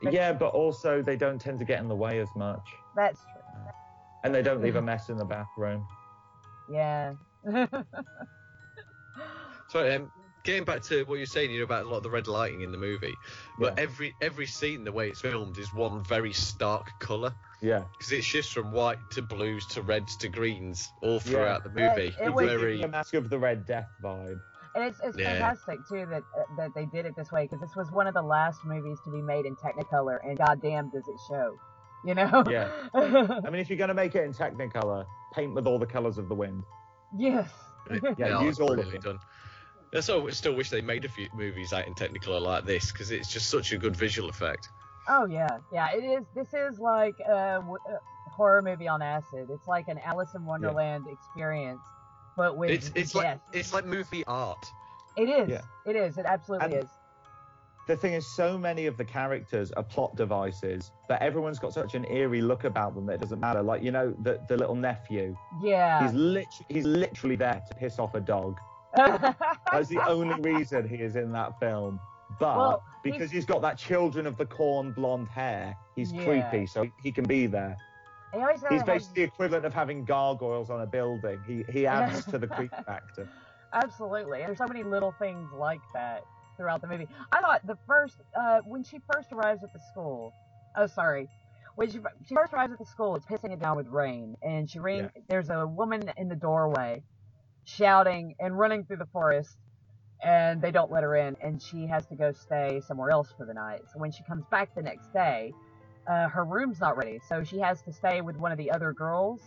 [0.00, 3.62] yeah, but also they don't tend to get in the way as much, That's true.
[4.24, 5.86] and they don't leave a mess in the bathroom.
[6.70, 7.12] Yeah.
[9.68, 10.10] Sorry, um,
[10.44, 12.62] getting back to what you're saying, you know about a lot of the red lighting
[12.62, 13.14] in the movie,
[13.58, 13.82] but Yeah.
[13.84, 18.24] every every scene, the way it's filmed, is one very stark color Yeah, because it
[18.24, 22.14] shifts from white to blues to reds to greens all throughout the movie.
[22.18, 24.40] it it was- very the mask of the Red Death vibe.
[24.74, 25.32] And it's, it's Yeah.
[25.34, 28.14] fantastic too that uh, that they did it this way because this was one of
[28.14, 31.56] the last movies to be made in Technicolor, and goddamn does it show,
[32.06, 32.42] you know?
[32.48, 32.70] Yeah.
[32.94, 36.28] I mean, if you're gonna make it in Technicolor, paint with all the colors of
[36.28, 36.64] the wind.
[37.16, 37.50] yes.
[38.16, 39.00] Yeah, oh, use it's all of brilliantly
[39.92, 40.02] them.
[40.20, 40.26] done.
[40.28, 43.32] I still wish they made a few movies out in Technicolor like this because it's
[43.32, 44.68] just such a good visual effect.
[45.08, 45.88] Oh yeah, yeah.
[45.94, 46.24] It is.
[46.34, 47.62] This is like a
[48.30, 49.48] horror movie on acid.
[49.50, 51.80] It's like an Alice in Wonderland experience,
[52.36, 53.24] but with It's it's death.
[53.24, 54.64] like it's like movie art.
[55.16, 55.48] It is.
[55.48, 55.60] Yeah.
[55.86, 56.18] It is.
[56.18, 56.90] It absolutely And- is.
[57.88, 61.96] The thing is, so many of the characters are plot devices, but everyone's got such
[61.96, 63.60] an eerie look about them that it doesn't matter.
[63.60, 66.04] Like you know, the the little nephew, Yeah.
[66.04, 68.56] he's literally he's literally there to piss off a dog.
[68.94, 72.00] That's the only reason he is in that film.
[72.38, 76.24] But Well, because he's- he's got that Children of the Corn blonde hair, he's Yeah.
[76.24, 77.76] creepy, so he can be there.
[78.70, 81.38] He's basically the equivalent of having gargoyles on a building.
[81.46, 83.28] He he adds to the creep factor.
[83.74, 84.40] Absolutely.
[84.40, 86.24] And there's so many little things like that
[86.56, 87.08] throughout the movie.
[87.30, 90.32] I thought the first, uh, when she first arrives at the school,
[90.76, 91.28] oh, sorry.
[91.74, 94.36] When she, she first arrives at the school, it's pissing it down with rain.
[94.42, 97.02] And she ring, there's a woman in the doorway
[97.64, 99.56] shouting and running through the forest.
[100.24, 101.36] And they don't let her in.
[101.42, 103.80] And she has to go stay somewhere else for the night.
[103.92, 105.52] So when she comes back the next day,
[106.08, 107.18] uh, her room's not ready.
[107.28, 109.40] So she has to stay with one of the other girls.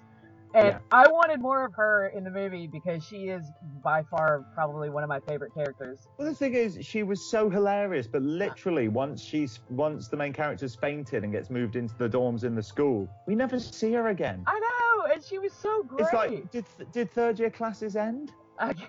[0.54, 0.80] And Yeah.
[0.92, 3.44] I wanted more of her in the movie because she is
[3.84, 6.08] by far probably one of my favorite characters.
[6.18, 10.32] Well, the thing is, she was so hilarious, but literally, once she's once the main
[10.32, 14.08] character's fainted and gets moved into the dorms in the school, we never see her
[14.08, 14.44] again.
[14.48, 16.02] I know, and she was so great.
[16.02, 18.32] It's like, did did third year classes end?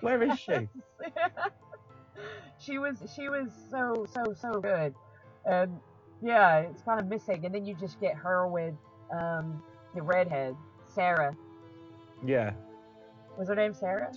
[0.01, 0.69] Where is she?
[2.59, 4.93] she was she was so so so good,
[5.45, 5.79] and
[6.21, 7.45] yeah, it's kind of missing.
[7.45, 8.73] And then you just get her with
[9.11, 9.61] um,
[9.95, 10.55] the redhead,
[10.93, 11.35] Sarah.
[12.25, 12.53] Yeah,
[13.37, 14.11] Was her name Sarah?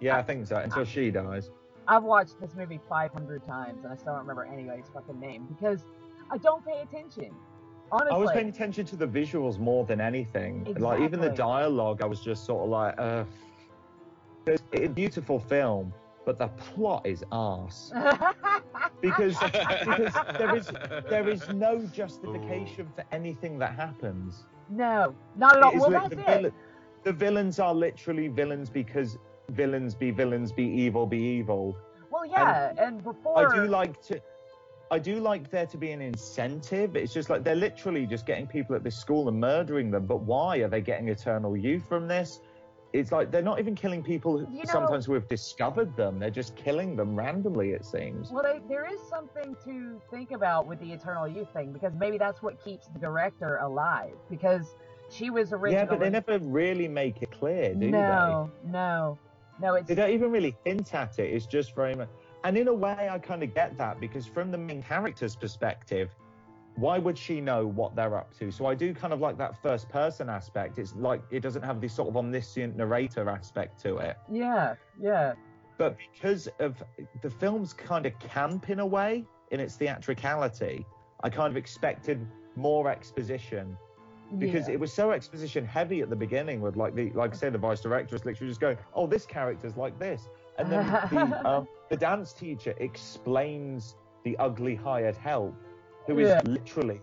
[0.00, 0.56] yeah, I think so.
[0.56, 1.50] Until she dies.
[1.86, 5.84] I've watched this movie 500 times and I still don't remember anybody's fucking name because
[6.30, 7.30] I don't pay attention.
[7.92, 8.16] Honestly.
[8.16, 10.64] I was paying attention to the visuals more than anything.
[10.78, 13.24] Like even the dialogue, I was just sort of like, uh,
[14.46, 15.92] it's a beautiful film,
[16.24, 17.92] but the plot is arse.
[19.00, 20.66] because because there is
[21.10, 24.44] there is no justification for anything that happens.
[24.68, 25.72] no, not at all.
[25.76, 26.54] Well, that's the, it.
[27.04, 29.18] the villains are literally villains because
[29.50, 31.76] villains be villains, be evil, be evil.
[32.10, 34.20] Well, yeah, and, before I do like to.
[34.92, 36.96] I do like there to be an incentive.
[36.96, 40.06] It's just like they're literally just getting people at this school and murdering them.
[40.06, 42.40] But why are they getting eternal youth from this?
[42.92, 46.18] It's like they're not even killing people You know- sometimes who have discovered them.
[46.18, 47.70] They're just killing them randomly.
[47.70, 48.32] It seems.
[48.32, 52.18] Well, they, there is something to think about with the Eternal Youth thing because maybe
[52.18, 54.74] that's what keeps the director alive because
[55.08, 55.74] she was originally.
[55.74, 57.90] Yeah, but they never really make it clear, do they?
[57.92, 59.18] no, no,
[59.60, 59.74] no.
[59.74, 59.86] It's?
[59.86, 61.32] They don't even really hint at it.
[61.32, 62.08] It's just very much.
[62.44, 66.10] And in a way, I kind of get that because from the main character's perspective,
[66.76, 68.50] why would she know what they're up to?
[68.50, 70.78] So I do kind of like that first person aspect.
[70.78, 74.16] It's like it doesn't have this sort of omniscient narrator aspect to it.
[74.30, 75.34] yeah, yeah,
[75.76, 76.82] But because of
[77.20, 80.86] the film's kind of camp in a way, in its theatricality,
[81.22, 82.26] I kind of expected
[82.56, 83.76] more exposition
[84.38, 84.74] because yeah.
[84.74, 87.58] it was so exposition heavy at the beginning with like the like I said the
[87.58, 90.28] vice director was literally just going oh this character's like this
[90.60, 95.54] and then the um, the dance teacher explains the ugly hired help
[96.06, 96.40] who is Yeah.
[96.44, 97.00] literally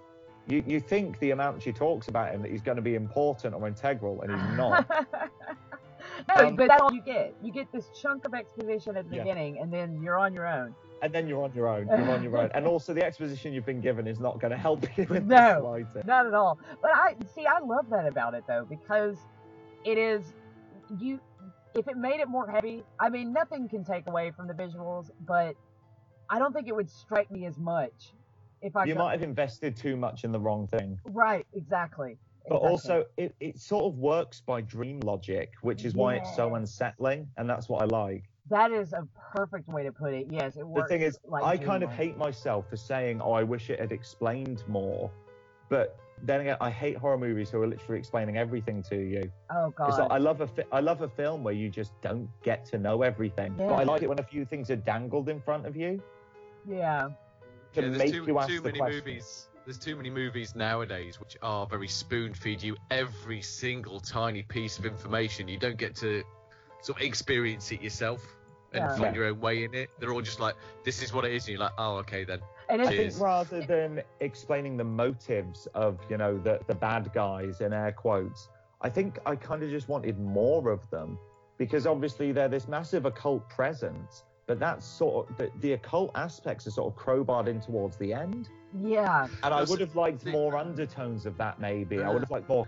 [0.47, 3.53] you, you think the amount she talks about him that he's going to be important
[3.53, 4.87] or integral and he's not
[6.29, 7.35] no, Um, but that's all you get.
[7.43, 9.23] You get this chunk of exposition at the Yeah.
[9.23, 10.73] beginning, and then you're on your own.
[11.01, 13.65] and then you're on your own you're on your own and also the exposition you've
[13.67, 16.57] been given is not going to help you in the No, not at all.
[16.81, 17.45] But I see.
[17.45, 19.17] I love that about it though because
[19.85, 20.33] it is
[20.97, 21.19] you.
[21.77, 25.11] If it made it more heavy, I mean, nothing can take away from the visuals,
[25.19, 25.55] but
[26.27, 27.93] I don't think it would strike me as much
[28.63, 28.85] if I.
[28.85, 31.45] you might have invested too much in the wrong thing Right.
[31.53, 32.17] Exactly.
[32.49, 32.69] But exactly.
[32.69, 37.27] also, it, it sort of works by dream logic, which is why it's so unsettling,
[37.37, 38.23] and that's what I like.
[38.49, 40.27] that is a perfect way to put it.
[40.31, 40.89] Yes, it works.
[40.89, 43.79] The thing is, like I kind of hate myself for saying, "Oh, I wish it
[43.79, 45.11] had explained more,"
[45.69, 49.31] but then again, I hate horror movies who are literally explaining everything to you.
[49.51, 49.89] Oh god.
[49.89, 52.65] It's like, I love a fi- I love a film where you just don't get
[52.67, 53.53] to know everything.
[53.57, 56.01] But I like it when a few things are dangled in front of you
[56.67, 57.09] yeah.
[57.73, 58.97] to Yeah, there's make too, you ask too the many question.
[59.05, 59.47] movies.
[59.65, 64.79] There's too many movies nowadays which are very spoon feed you every single tiny piece
[64.79, 65.47] of information.
[65.47, 66.23] You don't get to
[66.81, 68.25] sort of experience it yourself
[68.73, 68.95] and Yeah.
[68.95, 69.89] find your own way in it.
[69.99, 72.39] They're all just like, this is what it is, and you're like, oh, okay then.
[72.69, 77.61] And I think rather than explaining the motives of, you know, the, the bad guys
[77.61, 78.49] in air quotes,
[78.81, 81.17] I think I kind of just wanted more of them
[81.57, 86.67] because obviously they're this massive occult presence, but that's sort of the, the occult aspects
[86.67, 88.49] are sort of crowbarred in towards the end.
[88.83, 89.27] yeah.
[89.43, 92.01] And I would have liked more undertones of that maybe.
[92.03, 92.67] I would have liked more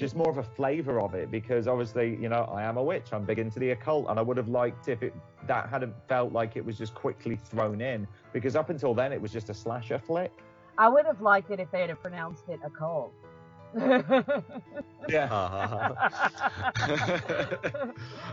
[0.00, 3.12] just more of a flavor of it because obviously, you know, I am a witch.
[3.12, 5.14] I'm big into the occult, and I would have liked if it
[5.46, 9.20] that hadn't felt like it was just quickly thrown in because up until then it
[9.20, 10.32] was just a slasher flick.
[10.78, 13.12] I would have liked it if they had pronounced it a cult.
[15.08, 15.28] Yeah.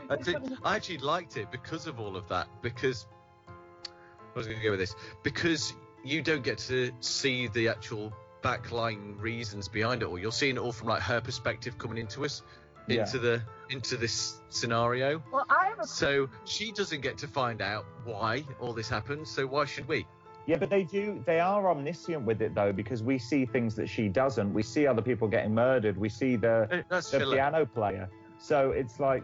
[0.10, 2.48] I, think, I actually liked it because of all of that.
[2.62, 3.08] Because
[3.48, 8.14] I was going to go with this because you don't get to see the actual
[8.48, 10.18] backline reasons behind it all.
[10.18, 12.44] You're seeing it all from like her perspective coming into us.
[12.90, 13.02] Yeah.
[13.02, 15.22] into the into this scenario.
[15.34, 19.28] Well, I have a So she doesn't get to find out why all this happened.
[19.28, 20.08] So why should we?
[20.46, 21.22] Yeah, but they do.
[21.26, 24.54] They are omniscient with it though, because we see things that she doesn't.
[24.54, 25.98] We see other people getting murdered.
[25.98, 28.10] We see the uh, That's the piano player.
[28.40, 29.24] So it's like,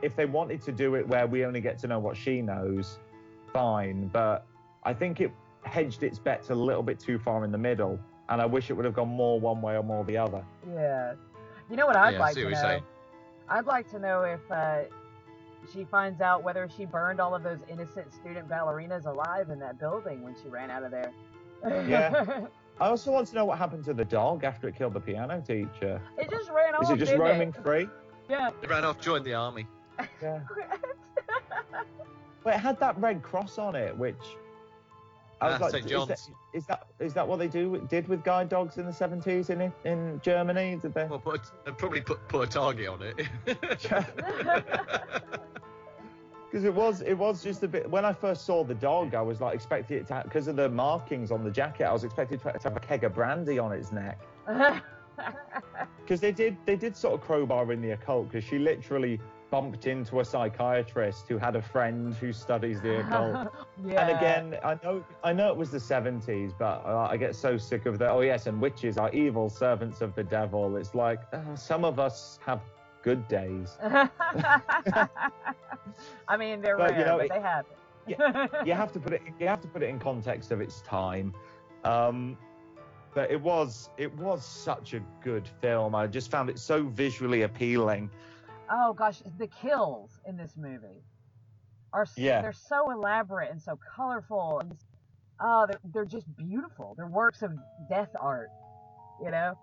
[0.00, 2.98] if they wanted to do it where we only get to know what she knows,
[3.52, 4.08] fine.
[4.08, 4.46] But
[4.84, 5.30] I think it
[5.64, 8.74] hedged its bets a little bit too far in the middle, and I wish it
[8.74, 10.44] would have gone more one way or more the other.
[10.74, 11.14] Yeah.
[11.70, 12.60] You know what I'd Yeah, I like see to what know?
[12.60, 12.82] you're saying.
[13.48, 14.80] I'd like to know if uh,
[15.72, 19.78] she finds out whether she burned all of those innocent student ballerinas alive in that
[19.78, 21.12] building when she ran out of there.
[21.64, 22.46] Yeah.
[22.80, 25.42] I also want to know what happened to the dog after it killed the piano
[25.44, 26.00] teacher.
[26.16, 26.84] it just ran off.
[26.84, 27.88] Is it just didn't roaming free?
[28.30, 28.50] Yeah.
[28.60, 29.66] They ran off, joined the army.
[30.22, 30.40] Yeah.
[32.44, 34.16] But it had that red cross on it, which
[35.40, 35.90] I was Ah, like, St.
[35.90, 38.92] is that, is that is that what they do did with guide dogs in the
[38.92, 40.78] seventies in in Germany?
[40.82, 41.04] Did they?
[41.04, 43.28] Well, put, they probably put put a target on it.
[46.50, 47.90] Because it was it was just a bit.
[47.90, 50.70] When I first saw the dog, I was like expecting it to because of the
[50.70, 51.84] markings on the jacket.
[51.84, 54.18] I was expecting to have a keg of brandy on its neck.
[55.98, 58.30] Because they did they did sort of crowbar in the occult.
[58.30, 63.48] Because she literally bumped into a psychiatrist who had a friend who studies the occult.
[63.86, 64.06] yeah.
[64.06, 67.56] And again, I know I know it was the 70s, but uh, I get so
[67.56, 70.76] sick of the oh yes, and witches are evil servants of the devil.
[70.76, 72.60] It's like uh, some of us have
[73.02, 73.78] good days.
[76.28, 77.72] I mean, they're But, rare, you know, but it- they happen.
[78.66, 81.34] you have to put it you have to put it in context of its time.
[81.84, 82.38] Um,
[83.14, 85.94] but it was it was such a good film.
[85.94, 88.10] I just found it so visually appealing.
[88.70, 91.02] Oh gosh, the kills in this movie
[91.92, 92.42] are s Yeah.
[92.42, 94.76] they're so elaborate and so colorful and
[95.40, 96.94] oh, they're, they're just beautiful.
[96.96, 97.52] They're works of
[97.88, 98.48] death art,
[99.22, 99.54] you know.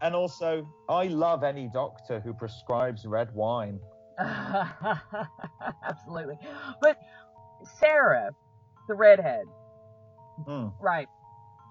[0.00, 3.80] And also, I love any doctor who prescribes red wine.
[5.84, 6.38] Absolutely.
[6.80, 6.98] But
[7.80, 8.30] Sarah,
[8.88, 9.44] the redhead,
[10.46, 10.72] Mm.
[10.80, 11.08] right?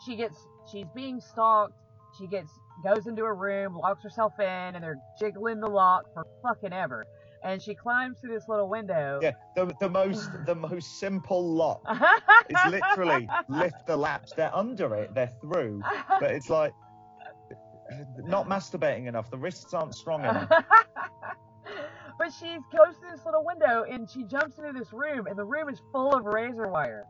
[0.05, 0.37] She gets
[0.69, 1.73] she's being stalked.
[2.17, 2.51] She gets
[2.83, 7.05] goes into a room, locks herself in, and they're jiggling the lock for fucking ever.
[7.43, 9.19] And she climbs through this little window.
[9.21, 11.81] Yeah, the, the most the most simple lock.
[12.49, 14.29] It's literally lift the latch.
[14.37, 15.13] They're under it.
[15.13, 15.81] They're through.
[16.19, 16.71] But it's like
[18.23, 19.29] not masturbating enough.
[19.29, 20.49] The wrists aren't strong enough.
[22.19, 25.45] but she goes through this little window and she jumps into this room, and the
[25.45, 27.05] room is full of razor wire.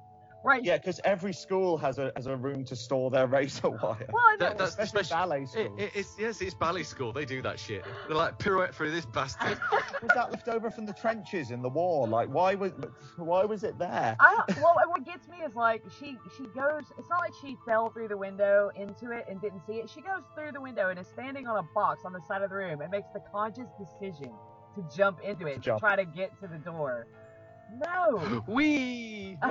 [0.48, 0.64] Right.
[0.64, 4.08] Yeah, because every school has a has a room to store their razor wire.
[4.14, 5.18] Well, I That- know- that's the Especially special.
[5.30, 5.76] ballet school.
[5.78, 7.12] it, it's yes, it's ballet school.
[7.12, 7.84] They do that shit.
[8.08, 9.60] They're like pirouette through this bastard.
[10.02, 12.08] was that left over from the trenches in the war?
[12.08, 12.72] Like, why was
[13.18, 14.16] why was it there?
[14.22, 16.84] I well, what gets me is like she she goes.
[16.98, 19.90] It's not like she fell through the window into it and didn't see it.
[19.90, 22.50] She goes through the window and is standing on a box on the side of
[22.52, 24.32] the room and makes the conscious decision
[24.76, 25.80] to jump into it to Jump.
[25.82, 27.08] try to get to the door.
[27.84, 28.44] No.
[28.48, 29.38] We.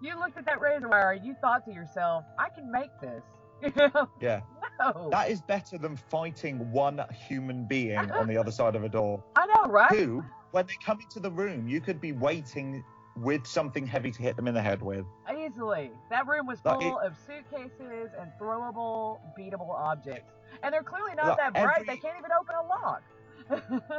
[0.00, 3.22] you looked at that razor wire and you thought to yourself, I can make this.
[4.20, 4.40] Yeah,
[4.78, 5.08] no.
[5.10, 9.22] that is better than fighting one human being on the other side of a door.
[9.34, 9.90] I know, right?
[9.92, 12.84] Who, when they come into the room, you could be waiting
[13.16, 15.06] with something heavy to hit them in the head with.
[15.34, 15.90] Easily.
[16.10, 20.32] That room was Like, full of suitcases and throwable, beatable objects.
[20.62, 21.80] And they're clearly not Like, that bright.
[21.80, 23.02] every- They can't even open a lock.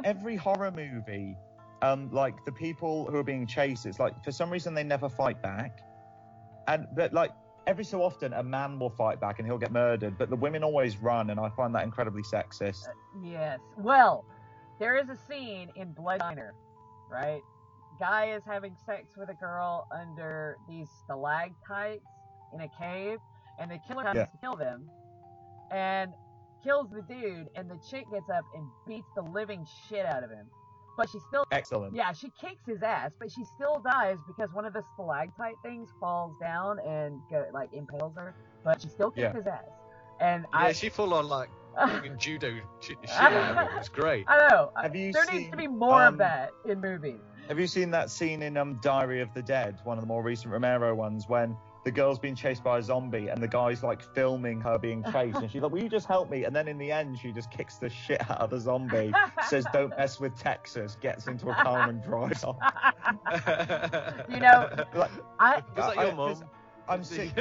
[0.04, 1.36] Every horror movie,
[1.82, 5.10] um, like the people who are being chased, it's like for some reason they never
[5.10, 5.80] fight back,
[6.68, 7.32] and but like
[7.68, 10.64] every so often a man will fight back and he'll get murdered, but the women
[10.64, 12.88] always run, and I find that incredibly sexist.
[13.22, 13.60] yes.
[13.78, 14.26] Well,
[14.80, 16.54] there is a scene in Blood Diner,
[17.12, 17.42] right?
[18.00, 22.06] Guy is having sex with a girl under these stalactites
[22.54, 23.18] in a cave,
[23.60, 24.26] and the killer comes Yeah.
[24.26, 24.90] to kill them,
[25.72, 26.14] and
[26.64, 30.30] kills the dude, and the chick gets up and beats the living shit out of
[30.30, 30.48] him.
[30.98, 31.94] But she still Excellent.
[31.96, 35.90] Yeah, she kicks his ass, but she still dies because one of the stalactite things
[36.00, 38.36] falls down and go, like impales her.
[38.64, 39.34] But she still kicks Yeah.
[39.34, 39.64] his ass.
[40.20, 42.98] And Yeah, I, she full on like fucking judo shit.
[43.04, 43.78] shit out of it.
[43.78, 44.26] It's great.
[44.28, 44.72] I know.
[44.82, 47.20] Have you there seen, needs to be more of um, that in movies.
[47.48, 50.24] Have you seen that scene in um, Diary of the Dead, one of the more
[50.24, 51.56] recent Romero ones, when
[51.88, 55.38] the girl's being chased by a zombie and the guy's like filming her being chased,
[55.38, 57.50] and she's like, "Will you just help me?" And then in the end, she just
[57.50, 59.14] kicks the shit out of the zombie,
[59.48, 62.58] says, "Don't mess with Texas," gets into a car and drives off.
[64.30, 66.44] You know, Like, I Was that I- your I- mum?
[66.90, 67.32] I'm sick.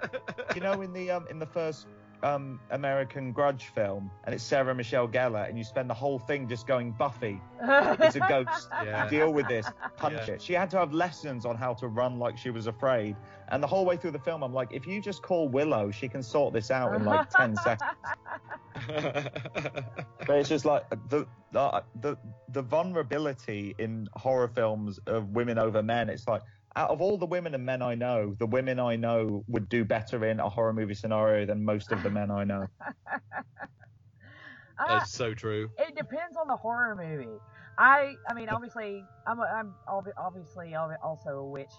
[0.56, 1.86] You know, in the um, in the first
[2.22, 6.48] um, American Grudge film, and it's Sarah Michelle Gellar, and you spend the whole thing
[6.48, 8.68] just going Buffy, it's a ghost.
[8.84, 9.08] Yeah.
[9.08, 9.66] Deal with this,
[9.96, 10.34] punch Yeah.
[10.34, 10.42] it.
[10.42, 13.16] She had to have lessons on how to run like she was afraid.
[13.48, 16.08] And the whole way through the film, I'm like, if you just call Willow, she
[16.08, 17.90] can sort this out in like 10 seconds.
[20.26, 22.16] But it's just like the the the,
[22.48, 26.08] the vulnerability in horror films of women over men.
[26.08, 26.42] It's like
[26.76, 29.84] out of all the women and men I know, the women I know would do
[29.84, 32.66] better in a horror movie scenario than most of the men I know.
[34.88, 35.70] That's so true.
[35.78, 37.38] it depends on the horror movie.
[37.78, 39.74] I, I mean, obviously, I'm, a, I'm
[40.18, 41.72] obviously also a witch,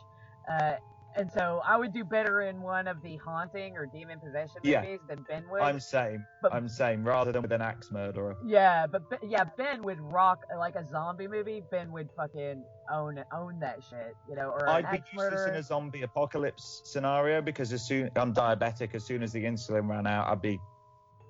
[0.49, 0.73] uh,
[1.15, 4.81] and so I would do better in one of the haunting or demon possession Yeah.
[4.81, 5.61] movies than Ben would.
[5.61, 6.25] I'm same.
[6.41, 7.03] But- I'm same.
[7.03, 8.35] Rather than with an axe murderer.
[8.45, 11.63] Yeah, but yeah, Ben would rock like a zombie movie.
[11.71, 15.63] Ben would fucking own own that shit, you know, or I'd be useless in a
[15.63, 20.27] zombie apocalypse scenario because as soon I'm diabetic, as soon as the insulin ran out,
[20.27, 20.59] I'd be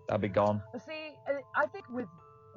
[0.09, 0.61] I'd be gone.
[0.86, 1.15] See,
[1.55, 2.07] I think with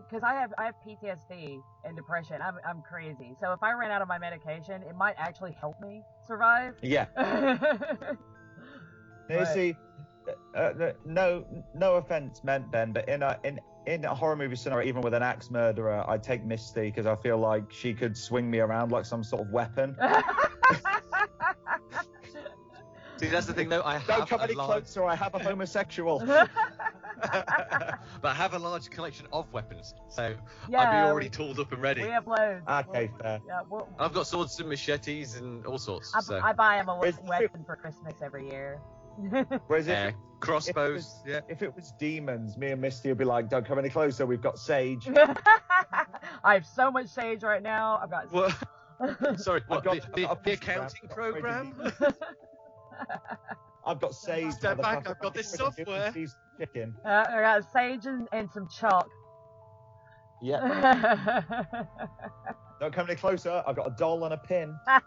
[0.08, 2.40] because I have I have PTSD and depression.
[2.42, 3.34] I'm I'm crazy.
[3.40, 6.74] So if I ran out of my medication, it might actually help me survive.
[6.82, 7.06] Yeah.
[9.28, 9.76] You see,
[10.54, 11.44] uh, uh, no,
[11.74, 15.14] no offense meant, Ben, but in a in in a horror movie scenario, even with
[15.14, 18.92] an axe murderer, I'd take Misty because I feel like she could swing me around
[18.92, 19.96] like some sort of weapon.
[23.18, 23.82] See, that's the thing, though.
[23.82, 25.04] I Don't come a any large, closer.
[25.04, 26.20] I have a homosexual.
[27.22, 31.80] but I have a large collection of weapons, so I'd be already tooled up and
[31.82, 32.02] ready.
[32.02, 32.62] we have loads.
[32.68, 33.40] okay, fair.
[33.46, 36.14] Yeah, we'll, I've got swords and machetes and all sorts.
[36.14, 38.80] I, so I buy him a Where's- weapon for Christmas every year.
[39.66, 40.10] Whereas if, yeah,
[40.40, 40.68] crossbows.
[40.68, 41.40] if it was, yeah.
[41.48, 44.26] if it was demons, me and Misty would be like, "Don't come any closer.
[44.26, 45.08] We've got Sage."
[46.44, 47.98] I have so much sage right now.
[48.02, 48.30] I've got.
[48.30, 48.54] What?
[49.40, 51.92] Sorry, I've what, got- the, the, the accounting crap, program?
[53.86, 54.52] I've got Sage.
[54.52, 55.10] Step back, motherfucker.
[55.10, 56.12] I've got this software.
[56.12, 56.94] Piece Chicken.
[57.04, 59.08] Uh, I got sage and, and some chalk.
[60.42, 61.42] Yeah.
[62.80, 63.62] Don't come any closer.
[63.66, 64.74] I've got a doll and a pin.
[64.88, 65.00] oh,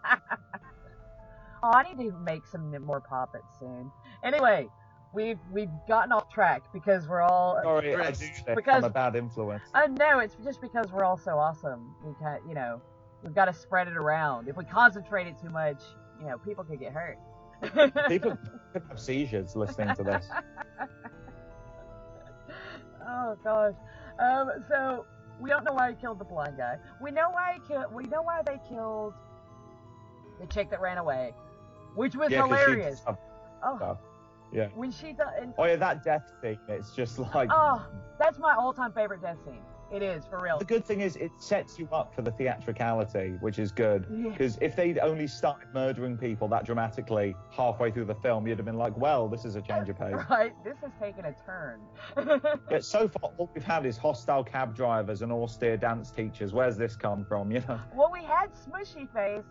[1.64, 3.92] I need to make some more puppets soon.
[4.24, 4.68] Anyway,
[5.14, 7.60] we've we've gotten off track because we're all.
[7.62, 8.24] Sorry, I do Rest.
[8.56, 9.64] Because- I'm a bad influence.
[9.74, 11.96] Uh, no, it's just because we're all so awesome.
[12.06, 12.82] We can't, you know,
[13.24, 14.48] we've got to spread it around.
[14.48, 15.82] If we concentrate it too much,
[16.20, 17.18] you know, people could get hurt.
[18.08, 18.38] People
[18.74, 20.26] could have seizures listening to this.
[23.08, 23.74] oh gosh.
[24.20, 25.06] Um, so
[25.40, 26.76] we don't know why he killed the blind guy.
[27.02, 27.94] We know why he killed.
[27.94, 29.14] We know why they killed
[30.40, 31.34] the chick that ran away,
[31.96, 33.00] which was Yeah, she hilarious.
[33.02, 33.18] just-
[33.62, 33.98] Oh, stuff.
[34.54, 34.68] Yeah.
[34.74, 35.16] when she.
[35.58, 36.58] Oh yeah, that death scene.
[36.70, 37.86] It's just like Oh,
[38.18, 39.62] that's my all-time favorite death scene.
[39.92, 40.60] It is for real.
[40.60, 44.06] the good thing is it sets you up for the theatricality, which is good.
[44.12, 44.30] Yeah.
[44.30, 48.66] Because if they'd only started murdering people that dramatically halfway through the film, you'd have
[48.66, 50.14] been like, well, this is a change of pace.
[50.30, 51.80] Right, this has taken a turn.
[52.70, 56.54] But so far, all we've had is hostile cab drivers and austere dance teachers.
[56.54, 57.52] Where's this come from?
[57.52, 57.80] You know?
[57.96, 59.44] well, we had Smushy Face.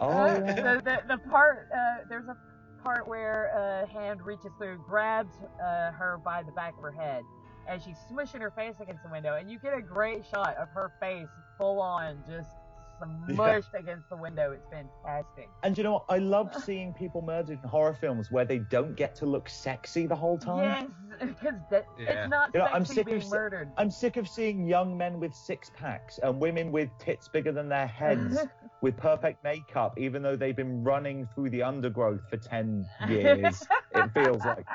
[0.00, 0.54] Oh, Uh, yeah.
[0.74, 2.36] the, the the part uh, there's a
[2.82, 3.46] part where
[3.84, 7.22] a hand reaches through, grabs uh, her by the back of her head,
[7.68, 10.68] and she's smushing her face against the window, and you get a great shot of
[10.70, 12.50] her face full on just
[13.28, 14.52] smushed against the window.
[14.52, 15.48] It's fantastic.
[15.62, 16.04] And you know what?
[16.08, 20.06] I love seeing people murdered in horror films where they don't get to look sexy
[20.06, 20.94] the whole time.
[21.20, 22.22] Yes, because that, Yeah.
[22.24, 23.68] it's not You know, sexy I'm sick of being se- murdered.
[23.76, 27.68] I'm sick of seeing young men with six packs and women with tits bigger than
[27.68, 28.38] their heads
[28.82, 33.62] with perfect makeup, even though they've been running through the undergrowth for 10 years.
[33.94, 34.66] it feels like.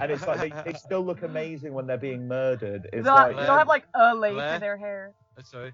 [0.00, 2.88] And it's like they, they still look amazing when they're being murdered.
[2.92, 4.54] It's they'll, like, they'll have like a lace Blair?
[4.54, 5.12] in their hair.
[5.44, 5.72] Sorry,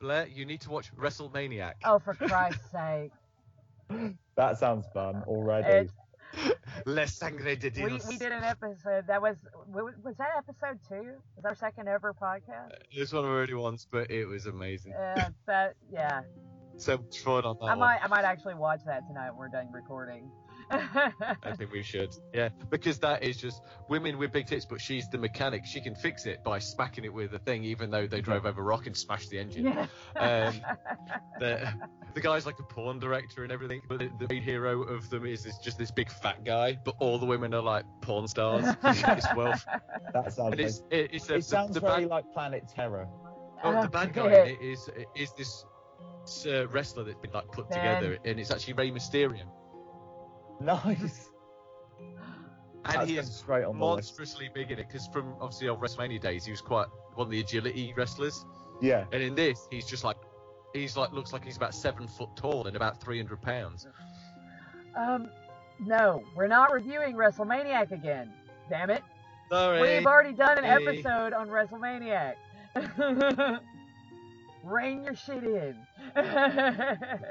[0.00, 1.74] Blair, you need to watch WrestleManiac.
[1.84, 3.12] Oh, for Christ's sake!
[4.36, 5.68] that sounds fun already.
[5.68, 5.94] It's-
[6.86, 8.06] Les sangre de We, Dios.
[8.06, 9.36] we did an episode that was
[9.66, 11.14] was that episode two?
[11.34, 12.70] Was our second ever podcast?
[12.96, 14.92] This one already once, but it was amazing.
[14.94, 16.20] Uh, that yeah.
[16.76, 17.78] So much fun on that I one.
[17.80, 20.30] might I might actually watch that tonight when we're done recording.
[21.42, 22.14] I think we should.
[22.32, 25.64] Yeah, because that is just women with big tits, but she's the mechanic.
[25.66, 28.60] She can fix it by smacking it with a thing, even though they drove over
[28.60, 29.64] a rock and smashed the engine.
[29.64, 29.86] yeah.
[30.16, 30.54] Um,
[31.40, 31.72] the,
[32.14, 35.26] the guy's like a porn director and everything, but the, the main hero of them
[35.26, 38.64] is, is just this big fat guy, but all the women are like porn stars.
[38.84, 39.54] it's well,
[40.14, 42.68] that sounds and it's it, it's a, It sounds the, the very bad, like Planet
[42.68, 43.08] Terror.
[43.64, 44.50] oh, the bad guy Okay.
[44.52, 45.64] in it is is this
[46.46, 47.78] uh, wrestler that's been like put Ben.
[47.78, 49.42] together, and it's actually Rey Mysterio,
[50.64, 51.30] Nice.
[52.84, 55.80] and That's he is straight on the monstrously big in it because from obviously old
[55.80, 58.44] WrestleMania days, he was quite one of the agility wrestlers,
[58.80, 59.04] Yeah.
[59.12, 60.16] and in this, he's just like
[60.74, 63.86] he's like looks like he's about seven foot tall and about three hundred pounds.
[64.96, 65.30] Um,
[65.78, 68.32] No, we're not reviewing WrestleManiac again.
[68.68, 69.02] Damn it.
[69.50, 69.80] Sorry.
[69.96, 72.34] We've already done an episode on WrestleManiac.
[74.64, 75.76] Rein your shit in.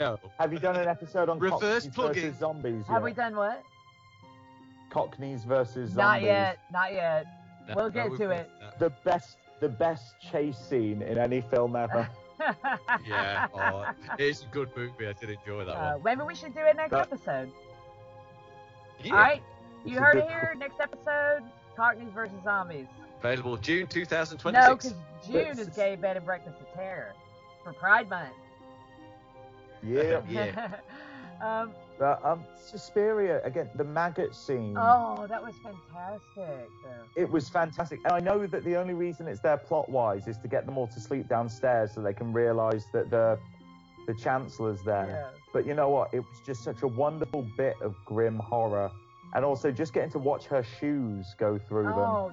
[0.00, 0.18] No.
[0.38, 2.22] Have you done an episode on Reverse Cockneys plugging.
[2.22, 2.84] versus zombies?
[2.86, 3.02] Have yet?
[3.02, 3.62] we done what?
[4.90, 5.96] Cockneys versus zombies.
[5.96, 6.58] Not yet.
[6.72, 7.26] Not yet.
[7.68, 8.50] No, We'll get we've to it.
[8.60, 8.78] that.
[8.78, 12.08] The best, the best chase scene in any film ever.
[13.06, 13.46] Yeah.
[13.54, 13.86] Oh,
[14.18, 15.06] it's a good movie.
[15.06, 16.02] I did enjoy that Uh, one.
[16.02, 17.50] maybe we should do it next That- episode.
[19.02, 19.12] Yeah.
[19.14, 19.42] All right.
[19.86, 20.54] You It's heard it here.
[20.58, 21.42] Next episode:
[21.76, 22.86] Cockneys versus zombies.
[23.20, 24.52] Available June 2026.
[24.52, 24.94] No, because
[25.26, 27.14] June is Gay Bed and Breakfast of Terror
[27.62, 28.34] for Pride Month.
[29.84, 30.20] Yeah.
[30.30, 30.68] Yeah.
[31.42, 34.74] um, But um, Suspiria again, the maggot scene.
[34.78, 36.68] oh, that was fantastic.
[36.84, 37.22] Though.
[37.22, 40.48] It was fantastic, and I know that the only reason it's there plot-wise is to
[40.48, 43.38] get them all to sleep downstairs so they can realise that the
[44.06, 45.06] the Chancellor's there.
[45.08, 45.38] Yeah.
[45.52, 46.12] But you know what?
[46.12, 48.90] It was just such a wonderful bit of grim horror,
[49.34, 51.98] and also just getting to watch her shoes go through them.
[51.98, 52.30] Oh,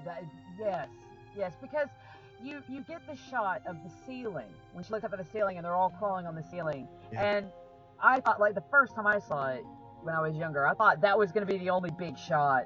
[0.59, 0.87] yes,
[1.37, 1.87] yes, because
[2.43, 5.57] you you get the shot of the ceiling when she looks up at the ceiling
[5.57, 7.21] and they're all crawling on the ceiling, Yeah.
[7.23, 7.51] and
[8.01, 9.63] I thought like the first time I saw it
[10.03, 12.63] when I was younger, I thought that was gonna be the only big shot,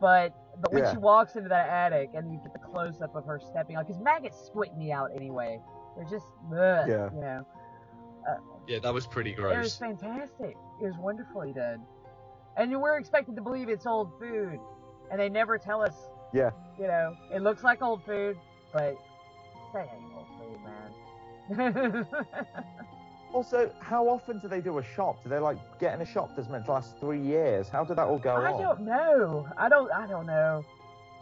[0.00, 0.92] but but when Yeah.
[0.92, 3.84] she walks into that attic and you get the close up of her stepping on,
[3.84, 5.60] because maggots squint me out anyway.
[5.96, 7.10] They're just ugh, Yeah.
[7.12, 7.46] you know.
[8.28, 8.36] Uh,
[8.66, 9.54] yeah, that was pretty gross.
[9.54, 10.56] It was fantastic.
[10.80, 11.84] It was wonderfully done.
[12.56, 14.58] And we're expected to believe it's old food.
[15.10, 16.50] And they never tell us, Yeah.
[16.78, 18.38] you know, it looks like old food,
[18.72, 18.96] but
[19.72, 22.06] that ain't food, man.
[23.36, 25.22] Also, how often do they do a shop?
[25.22, 27.68] Do they like get in a shop that's meant to last three years?
[27.68, 28.62] How did that all go I on?
[28.62, 29.46] don't know.
[29.58, 30.64] I don't I don't know.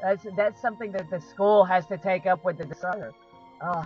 [0.00, 3.10] That's that's something that the school has to take up with the designer.
[3.60, 3.84] Uh,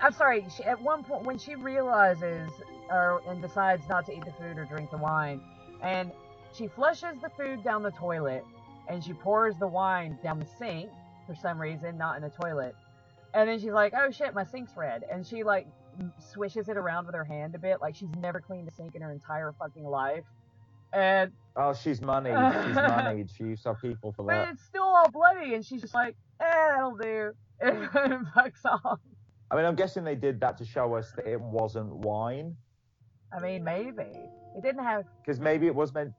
[0.00, 0.46] I'm sorry.
[0.54, 2.50] She, at one point, when she realizes
[2.90, 5.40] or and decides not to eat the food or drink the wine,
[5.82, 6.12] and
[6.52, 8.44] she flushes the food down the toilet,
[8.88, 10.90] and she pours the wine down the sink
[11.26, 12.76] for some reason, not in the toilet,
[13.34, 15.66] and then she's like, "Oh shit, my sink's red," and she like
[16.18, 19.02] swishes it around with her hand a bit, like she's never cleaned a sink in
[19.02, 20.24] her entire fucking life,
[20.92, 22.34] and Oh, she's moneyed.
[22.66, 23.30] She's moneyed.
[23.30, 24.46] She used to people for that.
[24.46, 27.30] but it's still all bloody, and she's just like, eh, that'll do.
[27.60, 27.86] And
[28.34, 28.98] fucks off.
[29.52, 32.56] I mean, I'm guessing they did that to show us that it wasn't wine,
[33.32, 34.02] I mean, maybe.
[34.56, 35.04] It didn't have.
[35.22, 36.12] because maybe it was meant.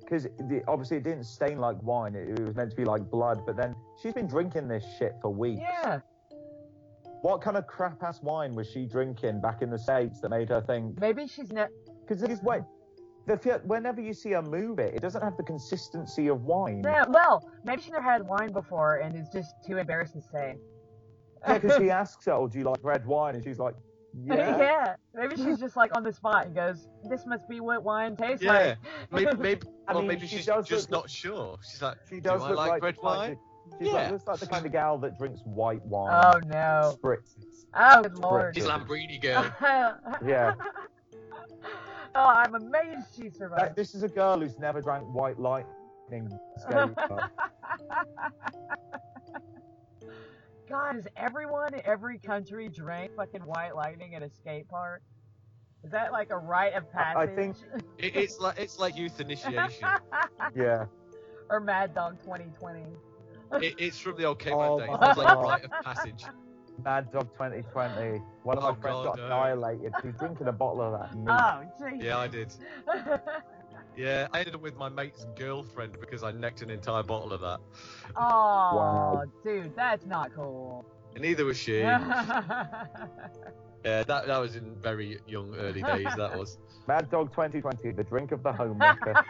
[0.00, 0.26] Because
[0.66, 2.16] obviously it didn't stain like wine.
[2.16, 3.46] It, it was meant to be like blood.
[3.46, 5.60] But then she's been drinking this shit for weeks.
[5.62, 6.00] Yeah.
[7.22, 10.48] What kind of crap ass wine was she drinking back in the states that made
[10.48, 11.00] her think?
[11.00, 11.68] Maybe she's not.
[12.00, 12.64] Because this is when.
[13.28, 16.82] The, fe- whenever you see her move it, it doesn't have the consistency of wine.
[16.84, 20.56] Yeah, well, maybe she never had wine before and it's just too embarrassed to say.
[21.46, 23.74] Yeah, because he asks her, "Oh, do you like red wine?" And she's like,
[24.24, 24.94] "Yeah." yeah.
[25.14, 28.42] Maybe she's just like on the spot and goes, "This must be what wine tastes
[28.42, 28.52] Yeah.
[28.52, 28.78] like."
[29.12, 31.58] Maybe, maybe, I or mean, maybe she she's just look- not sure.
[31.70, 33.32] She's like, She do I like like red wine?
[33.32, 33.38] of-
[33.78, 33.94] She's Yeah.
[33.94, 36.12] like, looks like the kind of gal that drinks white wine.
[36.34, 36.96] oh no.
[37.02, 37.34] Spritz.
[37.74, 38.54] Oh good lord.
[38.54, 39.44] She's Lambrini girl.
[40.26, 40.54] Yeah.
[42.14, 43.76] oh, I'm amazed she That- survived.
[43.76, 46.30] this is a girl who's never drank white lightning.
[46.58, 47.30] skate club.
[50.68, 55.02] God, has everyone in every country drank fucking White Lightning at a skate park?
[55.84, 57.36] Is that like a rite of I- I passage?
[57.36, 57.56] think-
[57.98, 59.88] It, it's like it's like youth initiation.
[60.54, 60.86] yeah.
[61.50, 62.84] or Mad Dog 2020.
[63.60, 64.88] It, it's from the old Oh days.
[64.88, 65.42] my It's like God.
[65.42, 66.24] rite of passage.
[66.84, 68.22] Mad Dog 2020.
[68.44, 69.26] One of my Oh, friends God, got no.
[69.26, 69.92] annihilated.
[70.02, 71.14] He's drinking a bottle of that.
[71.16, 71.28] meat.
[71.28, 72.02] Oh, jeez.
[72.02, 72.52] Yeah, I did.
[73.94, 77.42] Yeah, I ended up with my mate's girlfriend because I necked an entire bottle of
[77.42, 77.60] that.
[78.16, 78.20] Oh,
[78.76, 79.22] Wow.
[79.44, 80.86] dude, that's not cool.
[81.14, 81.80] And neither was she.
[83.84, 86.06] Yeah, that that was in very young early days.
[86.16, 86.56] That was.
[86.86, 89.12] Mad Dog 2020, the drink of the homemaker.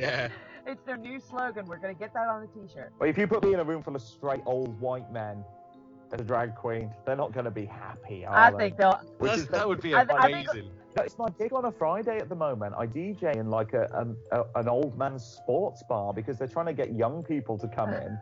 [0.00, 0.28] Yeah.
[0.66, 1.66] It's their new slogan.
[1.66, 2.92] We're gonna get that on the T-shirt.
[2.98, 5.44] Well, if you put me in a room full of straight old white men
[6.12, 8.56] as a drag queen, they're not going to be happy, are I they?
[8.58, 9.00] think they'll.
[9.18, 10.70] Which is that would be I- I think- amazing.
[10.98, 12.74] It's my gig on a Friday at the moment.
[12.76, 16.74] I DJ in like a, a an old man's sports bar because they're trying to
[16.74, 17.96] get young people to come uh.
[17.96, 18.18] in.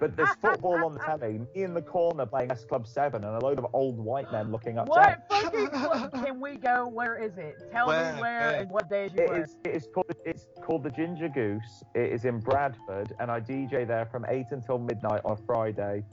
[0.00, 3.36] But there's football on the telly, me in the corner playing S Club 7 and
[3.36, 4.88] a load of old white men looking up.
[4.88, 6.88] What fucking club can we go?
[6.88, 7.56] Where is it?
[7.70, 8.14] Tell Where?
[8.14, 8.60] me where Where?
[8.60, 9.44] and what days you It work.
[9.44, 11.82] is, it is called it's called the Ginger Goose.
[11.94, 16.04] It is in Bradford, and I DJ there from eight until midnight on Friday.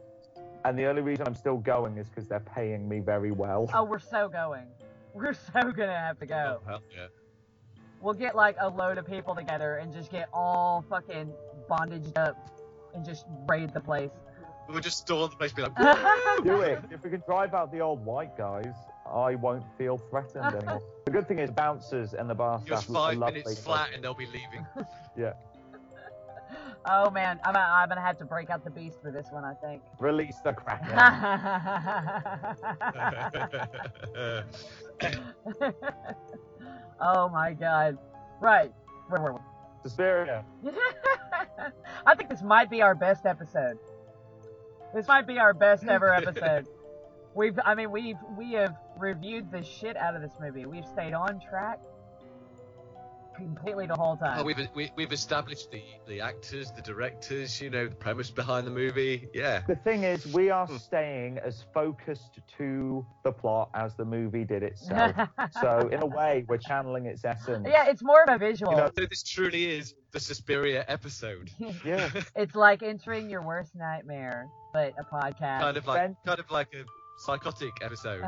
[0.63, 3.69] And the only reason I'm still going is because they're paying me very well.
[3.73, 4.67] Oh, we're so going.
[5.13, 6.61] We're so gonna have to go.
[6.63, 7.07] Oh, hell yeah.
[7.99, 11.31] We'll get like a load of people together and just get all fucking
[11.69, 12.37] bondaged up
[12.93, 14.11] and just raid the place.
[14.69, 16.81] We'll just storm the place, and be like, Do it.
[16.91, 18.73] If we can drive out the old white guys,
[19.05, 20.81] I won't feel threatened anymore.
[21.05, 23.41] the good thing is bouncers and the bar Just staff are five lovely.
[23.41, 24.65] minutes flat and they'll be leaving.
[25.17, 25.33] Yeah.
[26.85, 29.53] Oh man, I'm, I'm gonna have to break out the beast for this one, I
[29.53, 29.81] think.
[29.99, 30.89] Release the kraken.
[36.99, 37.97] oh my god.
[38.39, 38.71] Right.
[39.09, 39.39] Where were we?
[39.83, 40.45] Suspiria.
[42.05, 43.77] I think this might be our best episode.
[44.93, 46.67] This might be our best ever episode.
[47.33, 50.65] We've, I mean, we've we have reviewed the shit out of this movie.
[50.65, 51.79] We've stayed on track
[53.41, 54.39] completely the whole time.
[54.39, 58.65] Oh, we've we, we've established the the actors, the directors, you know, the premise behind
[58.65, 59.27] the movie.
[59.33, 59.63] Yeah.
[59.67, 60.77] The thing is, we are hmm.
[60.77, 65.15] staying as focused to the plot as the movie did itself.
[65.61, 67.67] so, in a way, we're channeling its essence.
[67.69, 68.71] yeah, it's more of a visual.
[68.71, 71.49] You know, So this truly is the Suspiria episode.
[71.85, 72.09] Yeah.
[72.35, 75.61] it's like entering your worst nightmare, but a podcast.
[75.61, 76.83] kind of like Ben- kind of like a
[77.17, 78.23] psychotic episode.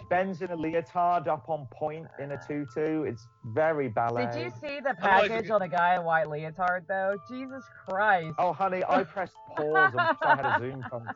[0.10, 3.02] Ben's in a leotard up on point in a tutu.
[3.02, 4.28] It's very ballet.
[4.32, 7.16] Did you see the I'm package on a guy in white leotard though?
[7.28, 8.34] Jesus Christ.
[8.38, 11.08] Oh, honey, I pressed pause and I had a zoom from.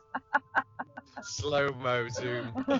[1.22, 2.64] Slow mo zoom.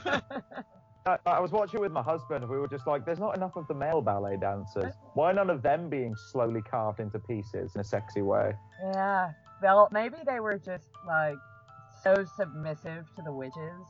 [1.07, 2.49] I, I was watching with my husband.
[2.49, 4.95] We were just like, "There's not enough of the male ballet dancers.
[5.13, 8.53] Why none of them being slowly carved into pieces in a sexy way?"
[8.83, 9.33] Yeah.
[9.63, 11.37] Well, maybe they were just like
[12.03, 13.87] so submissive to the witches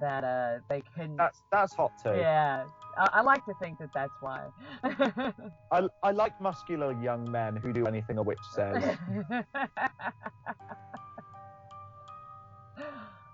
[0.00, 1.16] that uh they couldn't.
[1.16, 2.14] That's that's hot too.
[2.16, 2.66] Yeah.
[2.98, 4.48] I, I like to think that that's why.
[5.72, 8.82] I, I like muscular young men who do anything a witch says.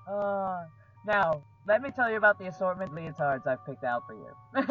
[0.07, 0.65] uh,
[1.07, 4.31] now, let me tell you about the assortment of leotards I've picked out for you.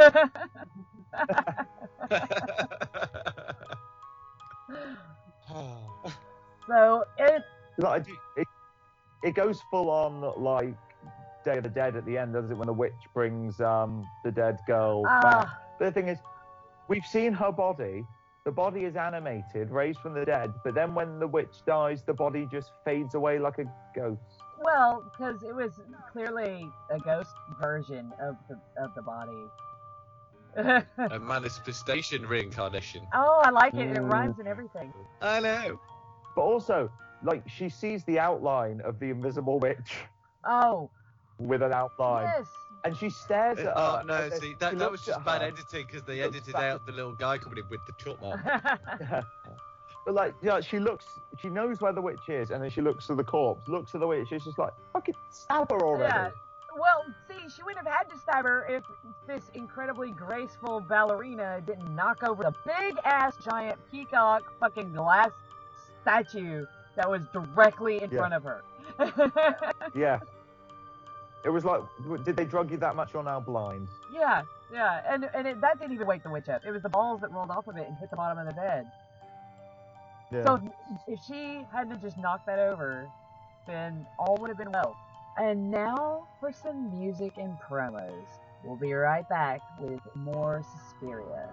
[6.68, 7.42] so it
[7.78, 8.06] Like,
[8.38, 8.48] it,
[9.24, 10.76] it goes full on like
[11.44, 12.58] Day of the Dead at the end, does it?
[12.58, 15.48] When the witch brings um the dead girl back.
[15.48, 16.20] ah But the thing is,
[16.88, 18.06] we've seen her body.
[18.46, 20.54] The body is animated, raised from the dead.
[20.66, 23.66] But then when the witch dies, the body just fades away like a
[23.96, 24.20] ghost.
[24.64, 25.72] well because it was
[26.12, 29.44] clearly a ghost version of the of the body.
[30.58, 33.02] a manifestation reincarnation.
[33.14, 33.90] oh, I like it.
[33.90, 34.10] It Mm.
[34.12, 34.94] rhymes and everything.
[35.22, 35.80] I know.
[36.36, 36.90] But also,
[37.24, 39.96] like she sees the outline of the invisible witch
[40.46, 40.92] Oh,
[41.40, 42.48] with an outline, yes.
[42.84, 44.04] and she stares eh, at Oh her.
[44.04, 45.48] no, and then see she that, that was looks just bad her.
[45.48, 48.22] editing because they Looks edited back out the little guy coming in with the chalk
[48.22, 48.40] mark.
[50.06, 51.06] But like, yeah, she looks,
[51.42, 54.02] she knows where the witch is, and then she looks to the corpse, looks at
[54.02, 56.14] the witch, she's just like, fucking stab her already.
[56.14, 56.30] Yeah.
[56.78, 58.84] Well, see, she wouldn't have had to stab her if
[59.28, 65.30] this incredibly graceful ballerina didn't knock over the big ass giant peacock fucking glass
[66.02, 66.66] statue
[66.98, 68.18] that was directly in Yeah.
[68.18, 68.62] front of her.
[69.96, 70.20] Yeah.
[71.46, 71.82] It was like,
[72.24, 73.14] did they drug you that much?
[73.14, 73.88] You're now blind.
[74.14, 76.62] yeah, yeah, and and it, that didn't even wake the witch up.
[76.66, 78.54] It was the balls that rolled off of it and hit the bottom of the
[78.54, 78.86] bed.
[80.32, 80.46] Yeah.
[80.46, 80.74] So
[81.08, 83.08] if she hadn't just knocked that over,
[83.68, 84.96] then all would have been well.
[85.38, 88.26] And now for some music and promos.
[88.64, 91.50] We'll be right back with more Suspiria.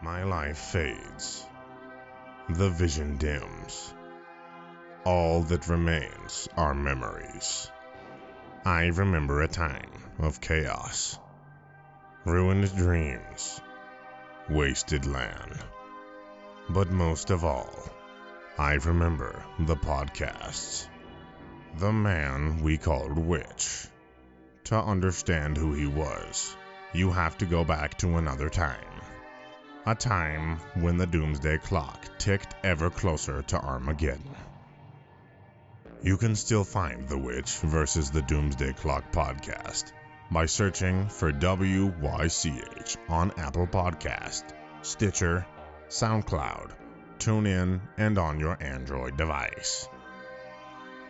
[0.00, 1.44] My life fades.
[2.48, 3.92] The vision dims.
[5.04, 7.70] All that remains are memories.
[8.64, 11.18] I remember a time of chaos,
[12.24, 13.60] ruined dreams,
[14.50, 15.58] wasted land.
[16.68, 17.72] But most of all,
[18.58, 20.88] I remember the podcasts.
[21.76, 23.86] The man we called Witch.
[24.64, 26.56] To understand who he was,
[26.92, 29.00] you have to go back to another time.
[29.86, 34.34] A time when the doomsday clock ticked ever closer to Armageddon.
[36.00, 39.92] You can still find The Witch versus the Doomsday Clock podcast
[40.30, 44.44] by searching for WYCH on Apple Podcast,
[44.82, 45.44] Stitcher,
[45.88, 46.70] SoundCloud,
[47.18, 49.88] TuneIn, and on your Android device.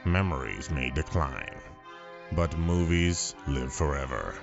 [0.07, 1.61] Memories may decline,
[2.33, 4.35] but movies live forever.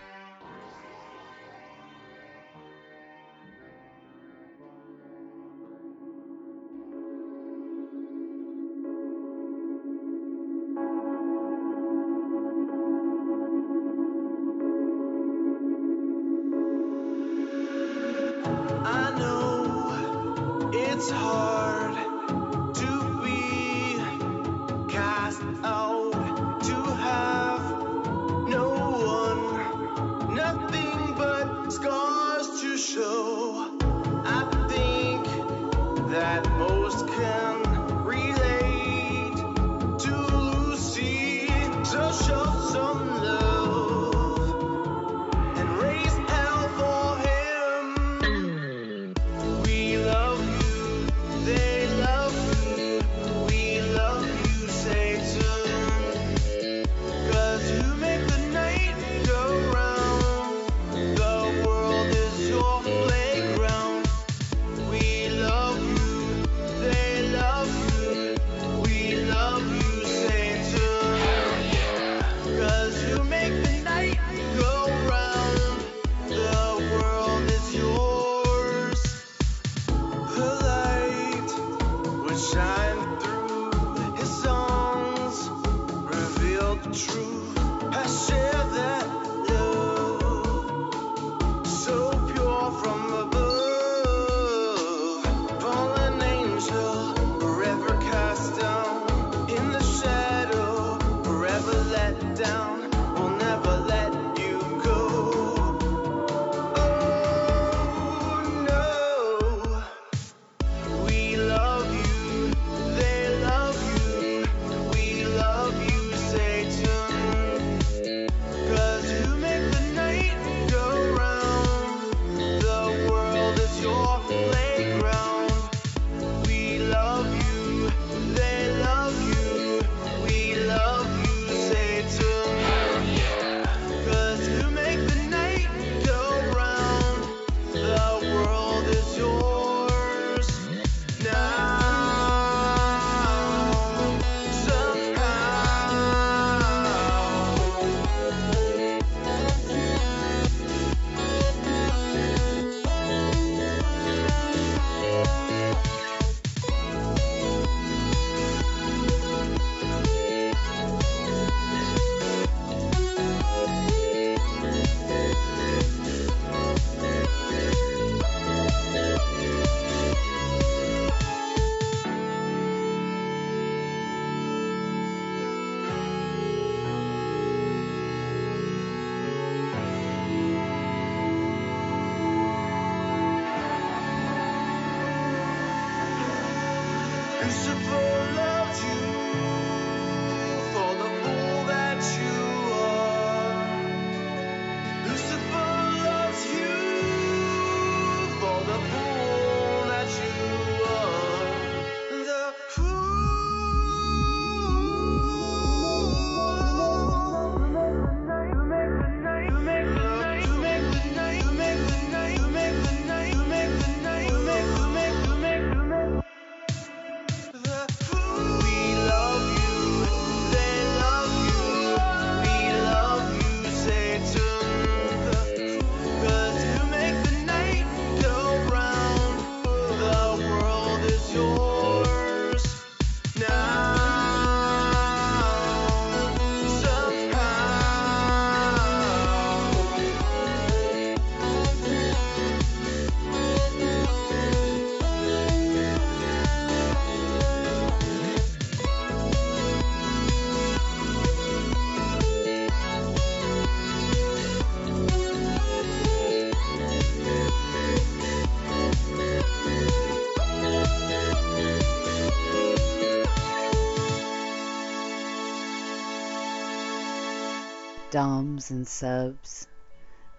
[268.16, 269.68] Doms and subs,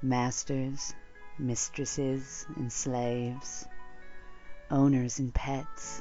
[0.00, 0.94] masters,
[1.38, 3.68] mistresses and slaves,
[4.70, 6.00] owners and pets,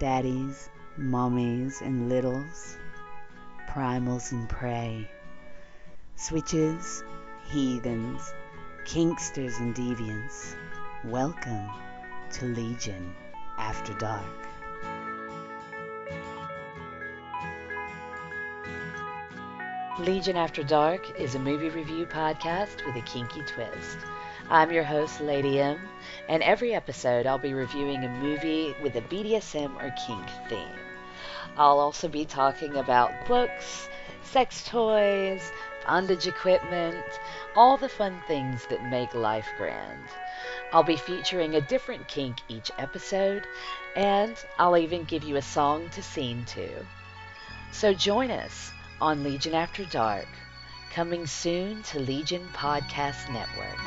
[0.00, 0.68] daddies,
[0.98, 2.76] mommies and littles,
[3.68, 5.08] primals and prey,
[6.16, 7.04] switches,
[7.44, 8.34] heathens,
[8.84, 10.56] kinksters and deviants.
[11.04, 11.70] Welcome
[12.32, 13.14] to Legion
[13.58, 14.53] After Dark.
[20.00, 23.96] Legion After Dark is a movie review podcast with a kinky twist.
[24.50, 25.88] I'm your host, Lady M,
[26.28, 30.80] and every episode I'll be reviewing a movie with a BDSM or kink theme.
[31.56, 33.88] I'll also be talking about books,
[34.24, 35.52] sex toys,
[35.86, 37.06] bondage equipment,
[37.54, 40.08] all the fun things that make life grand.
[40.72, 43.46] I'll be featuring a different kink each episode,
[43.94, 46.68] and I'll even give you a song to sing to.
[47.70, 50.28] So join us on Legion After Dark,
[50.90, 53.78] coming soon to Legion Podcast Network.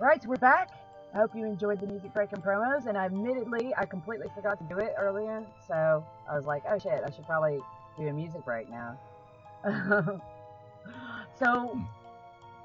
[0.00, 0.70] Right, so we're back.
[1.12, 2.86] I hope you enjoyed the music break and promos.
[2.86, 5.44] And admittedly, I completely forgot to do it earlier.
[5.68, 7.60] So I was like, oh shit, I should probably
[7.98, 8.98] do a music break now.
[11.38, 11.78] so,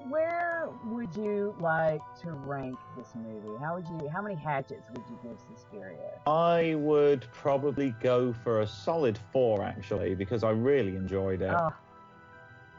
[0.08, 3.62] where would you like to rank this movie?
[3.62, 4.08] How would you?
[4.08, 6.18] How many hatchets would you give Suspiria?
[6.26, 11.52] I would probably go for a solid four, actually, because I really enjoyed it.
[11.54, 11.74] Oh,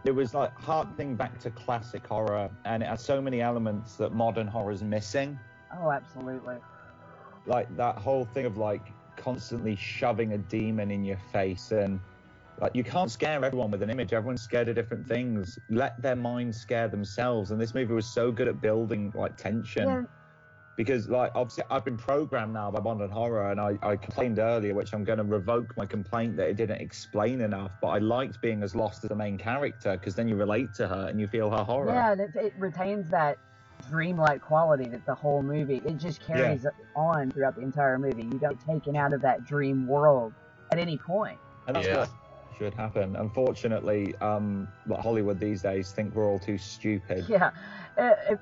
[0.06, 4.14] It was like harkening back to classic horror, and it has so many elements that
[4.14, 5.38] modern horror's missing.
[5.78, 6.56] oh, absolutely.
[7.46, 12.00] Like that whole thing of like constantly shoving a demon in your face, and
[12.60, 14.14] like you can't scare everyone with an image.
[14.14, 15.60] Everyone's scared of different things.
[15.70, 17.52] Let their minds scare themselves.
[17.52, 19.88] And this movie was so good at building like tension.
[19.88, 20.04] Yeah.
[20.78, 24.40] Because like obviously I've been programmed now by Bond and horror and I, I complained
[24.40, 27.98] earlier which I'm going to revoke my complaint that it didn't explain enough but I
[27.98, 31.20] liked being as lost as the main character because then you relate to her and
[31.20, 33.38] you feel her horror Yeah, and it, it retains that
[33.90, 36.66] dreamlike quality that the whole movie it just carries
[36.96, 38.24] on throughout the entire movie.
[38.24, 40.34] You don't taken out of that dream world
[40.72, 41.40] at any point.
[41.68, 41.98] and that's Yeah.
[42.00, 42.10] what
[42.56, 47.52] should happen unfortunately um like Hollywood these days think we're all too stupid Yeah.
[47.98, 48.40] Uh, it,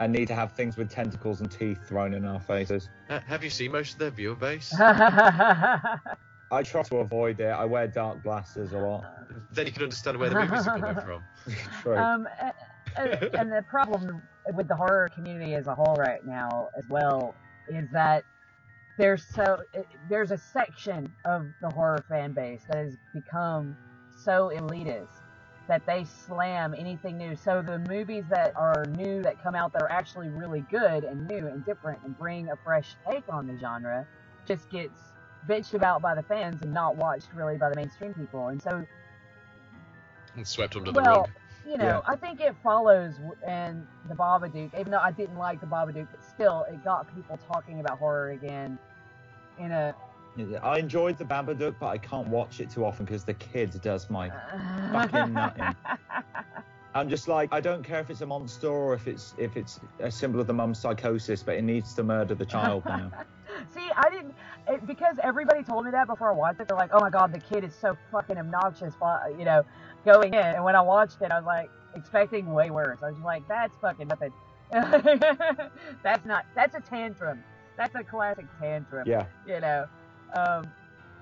[0.00, 3.44] and need to have things with tentacles and teeth thrown in our faces Uh, have
[3.44, 4.74] you seen most of their viewer base?
[4.80, 9.04] I try to avoid it I wear dark glasses a lot
[9.52, 11.22] then you can understand where the movies are coming from.
[11.82, 11.96] True.
[11.96, 12.50] um, uh,
[12.96, 14.22] and the problem
[14.54, 17.36] with the horror community as a whole right now, as well,
[17.68, 18.24] is that
[18.98, 19.58] there's so
[20.08, 23.76] there's a section of the horror fan base that has become
[24.14, 25.19] so elitist
[25.70, 27.36] that they slam anything new.
[27.36, 31.28] So the movies that are new that come out that are actually really good and
[31.28, 34.04] new and different and bring a fresh take on the genre
[34.48, 34.98] just gets
[35.48, 38.48] bitched about by the fans and not watched really by the mainstream people.
[38.48, 38.84] And so
[40.34, 41.30] And swept under the well, rug.
[41.64, 42.12] you know, Yeah.
[42.12, 43.14] I think it follows
[43.46, 44.74] and the Babadook.
[44.78, 48.30] Even though I didn't like the Babadook, but still, it got people talking about horror
[48.30, 48.76] again.
[49.56, 49.94] In a
[50.62, 54.08] I enjoyed the Babadook, but I can't watch it too often because the kid does
[54.08, 54.30] my
[54.92, 55.74] fucking nutting.
[56.94, 59.78] I'm just like, I don't care if it's a monster or if it's if it's
[60.00, 63.12] a symbol of the mum's psychosis, but it needs to murder the child now.
[63.74, 64.34] See, I didn't
[64.68, 66.68] it, because everybody told me that before I watched it.
[66.68, 68.94] They're like, "Oh my god, the kid is so fucking obnoxious,"
[69.38, 69.64] you know,
[70.04, 70.40] going in.
[70.40, 72.98] And when I watched it, I was like expecting way worse.
[73.02, 74.32] I was like, "That's fucking nothing."
[74.72, 76.44] that's not.
[76.54, 77.42] That's a tantrum.
[77.76, 79.06] That's a classic tantrum.
[79.06, 79.26] yeah.
[79.46, 79.86] You know.
[80.34, 80.64] Um,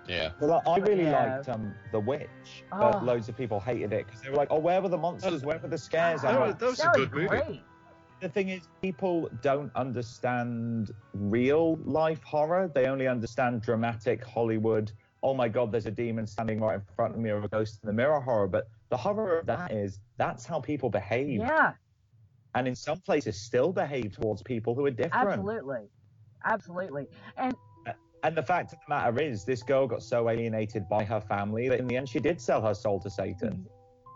[0.06, 0.30] Yeah.
[0.40, 1.34] But like, I really Yeah.
[1.36, 2.78] liked um, The Witch, Oh.
[2.80, 5.42] but loads of people hated it because they were like, oh, where were the monsters?
[5.44, 6.24] Where were the scares?
[6.24, 7.28] I'm That like, was, that was a that good movie.
[7.28, 7.61] great.
[8.20, 12.70] the thing is, people don't understand real life horror.
[12.74, 14.90] They only understand dramatic Hollywood.
[15.22, 17.78] Oh my God, there's a demon standing right in front of me, or a ghost
[17.82, 18.48] in the mirror horror.
[18.48, 21.74] But the horror of that is that's how people behave, Yeah,
[22.54, 25.28] and in some places still behave towards people who are different.
[25.28, 25.88] absolutely,
[26.44, 27.06] absolutely.
[27.36, 27.54] And
[28.22, 31.68] And the fact of the matter is, this girl got so alienated by her family
[31.68, 33.52] that in the end she did sell her soul to Satan.
[33.52, 33.66] Mm.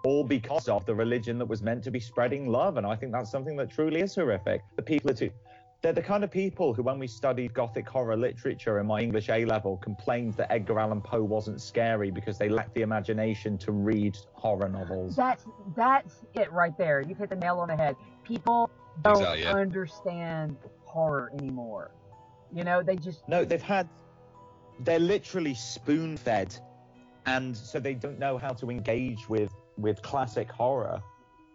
[0.05, 2.77] All because of the religion that was meant to be spreading love.
[2.77, 4.61] And I think that's something that truly is horrific.
[4.75, 5.31] The people are too.
[5.81, 9.29] They're the kind of people who, when we studied Gothic horror literature in my English
[9.31, 13.73] A level, complained that Edgar Allan Poe wasn't scary because they lacked the imagination to
[13.73, 15.17] read horror novels.
[15.17, 15.45] that's
[15.77, 17.01] that's it right there.
[17.01, 17.97] You've hit the nail on the head.
[18.23, 18.71] People
[19.03, 21.91] don't Exactly, understand horror anymore.
[22.53, 23.89] You know, they just No, they've had.
[24.81, 26.55] They're literally spoon fed,
[27.27, 31.01] and so they don't know how to engage with with classic horror,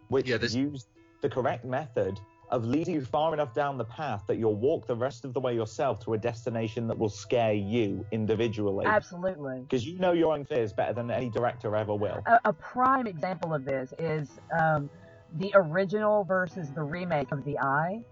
[0.08, 0.88] which Yeah, there's- used
[1.20, 2.18] the correct method
[2.50, 5.40] of leading you far enough down the path that you'll walk the rest of the
[5.40, 8.86] way yourself to a destination that will scare you individually.
[8.86, 9.60] absolutely.
[9.60, 12.22] Because you know your own fears better than any director ever will.
[12.26, 14.88] A, a prime example of this is um,
[15.36, 18.02] the original versus the remake of The Eye.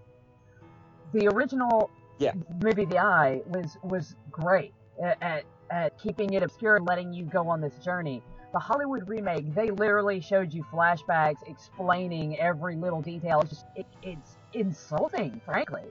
[1.15, 1.89] The original
[2.19, 2.33] Yeah.
[2.63, 7.25] movie The Eye was was great at, at, at keeping it obscure and letting you
[7.25, 8.23] go on this journey.
[8.53, 13.41] The Hollywood remake, they literally showed you flashbacks explaining every little detail.
[13.41, 15.83] It's just it, it's insulting, frankly.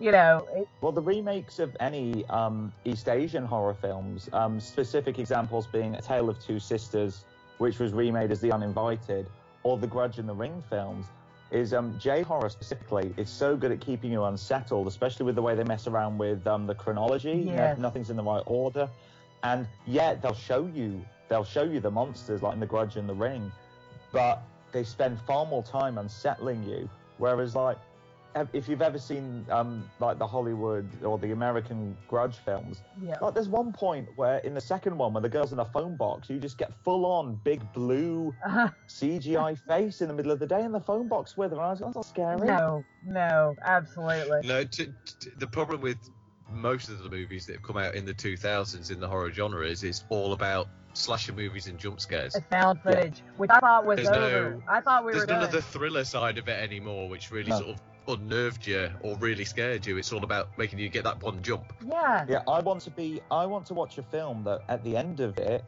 [0.00, 5.20] You know, it, Well, the remakes of any um, East Asian horror films, um, specific
[5.20, 7.24] examples being A Tale of Two Sisters,
[7.58, 9.26] which was remade as The Uninvited,
[9.62, 11.06] or the Grudge and the Ring films,
[11.50, 15.42] is um, J horror specifically is so good at keeping you unsettled, especially with the
[15.42, 17.34] way they mess around with um, the chronology.
[17.34, 18.88] Know, nothing's in the right order,
[19.42, 23.08] and yet they'll show you they'll show you the monsters like in the Grudge and
[23.08, 23.50] the Ring,
[24.12, 24.42] but
[24.72, 26.88] they spend far more time unsettling you.
[27.18, 27.78] Whereas like
[28.52, 33.16] if you've ever seen um, like the Hollywood or the American Grudge films, yeah.
[33.20, 35.96] like there's one point where in the second one when the girl's in a phone
[35.96, 38.32] box, you just get full on big blue
[38.88, 41.56] CGI face in the middle of the day in the phone box with her.
[41.56, 42.46] And I was, like, that's not scary.
[42.46, 44.46] no, no, absolutely.
[44.46, 44.88] No, t-
[45.20, 45.98] t- the problem with
[46.50, 49.66] most of the movies that have come out in the 2000s in the horror genre
[49.66, 52.34] is it's all about slasher movies and jump scares.
[52.34, 54.50] It's found footage, which I thought was There's over.
[54.56, 55.46] no- I thought we There's were none done.
[55.46, 57.58] of the thriller side of it anymore, which really No.
[57.58, 59.96] sort of unnerved you or really scared you.
[59.98, 61.72] It's all about making you get that one jump.
[61.86, 62.24] Yeah.
[62.28, 63.20] Yeah, I want to be.
[63.30, 65.64] I want to watch a film that at the end of it,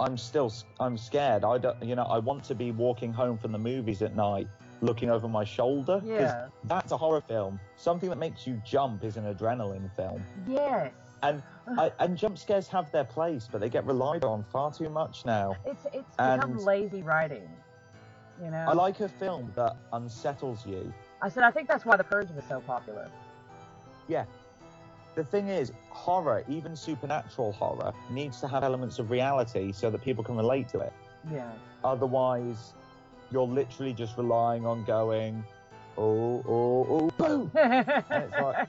[0.00, 0.52] I'm still.
[0.80, 1.44] I'm scared.
[1.44, 1.82] I don't.
[1.82, 4.48] You know, I want to be walking home from the movies at night,
[4.80, 6.00] looking over my shoulder.
[6.00, 6.48] 'cause Yeah.
[6.64, 7.58] That's a horror film.
[7.76, 10.24] Something that makes you jump is an adrenaline film.
[10.46, 10.92] Yes.
[11.22, 11.42] And
[11.76, 15.26] I, and jump scares have their place, but they get relied on far too much
[15.26, 15.56] now.
[15.64, 17.48] It's it's become lazy writing.
[18.42, 18.66] You know.
[18.68, 20.92] I like a film that unsettles you.
[21.20, 23.08] I said I think that's why The Purge was so popular.
[24.08, 24.24] Yeah.
[25.14, 30.02] The thing is, horror, even supernatural horror, needs to have elements of reality so that
[30.02, 30.92] people can relate to it.
[31.32, 31.50] Yeah.
[31.82, 32.72] Otherwise,
[33.32, 35.42] you're literally just relying on going,
[35.96, 37.50] oh, oh, oh, boom.
[37.56, 38.68] And it's like,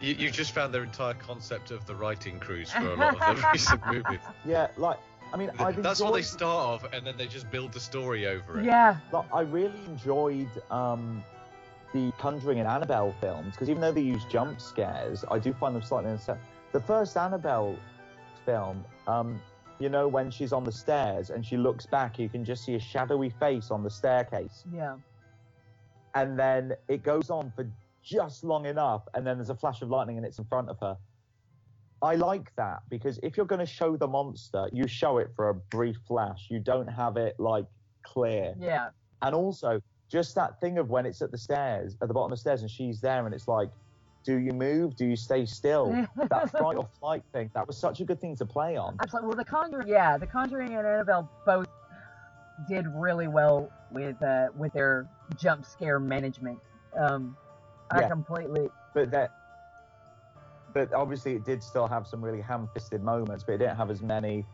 [0.00, 3.36] You, you just found their entire concept of the writing cruise for a lot of
[3.40, 4.20] the recent movies.
[4.44, 4.98] yeah, like,
[5.32, 8.26] I mean, I've That's what they start off, and then they just build the story
[8.26, 8.64] over it.
[8.64, 8.96] yeah.
[9.12, 11.22] Like, I really enjoyed um,
[11.92, 15.74] the Conjuring and Annabelle films because even though they use jump scares, I do find
[15.74, 16.44] them slightly unsettling.
[16.72, 17.76] The first Annabelle
[18.44, 19.40] film, um,
[19.78, 22.74] you know, when she's on the stairs and she looks back, you can just see
[22.74, 24.64] a shadowy face on the staircase.
[24.72, 24.96] Yeah.
[26.14, 27.66] And then it goes on for
[28.02, 30.78] just long enough, and then there's a flash of lightning and it's in front of
[30.80, 30.96] her.
[32.00, 35.48] I like that because if you're going to show the monster, you show it for
[35.48, 36.46] a brief flash.
[36.48, 37.64] You don't have it like
[38.04, 38.54] clear.
[38.58, 38.90] Yeah.
[39.22, 39.80] And also,
[40.10, 42.62] just that thing of when it's at the stairs, at the bottom of the stairs,
[42.62, 43.68] and she's there, and it's like,
[44.24, 44.96] do you move?
[44.96, 45.90] Do you stay still?
[46.30, 48.96] that fight or flight thing, that was such a good thing to play on.
[49.00, 49.28] Absolutely.
[49.28, 51.66] Well, The Conjuring, yeah, The Conjuring and Annabelle both
[52.68, 56.58] did really well with uh, with their jump scare management.
[56.98, 57.36] Um,
[57.90, 58.08] I Yeah.
[58.08, 58.68] completely.
[58.94, 59.30] But that,
[60.74, 64.02] but obviously, it did still have some really ham-fisted moments, but it didn't have as
[64.02, 64.44] many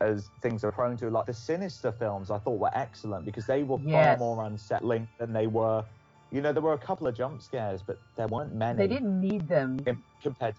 [0.00, 1.10] as things are prone to.
[1.10, 4.18] Like the Sinister films, I thought were excellent because they were Yes.
[4.18, 5.84] far more unsettling than they were.
[6.32, 8.78] You know, there were a couple of jump scares, but there weren't many.
[8.78, 9.76] They didn't need them.
[10.22, 10.54] compared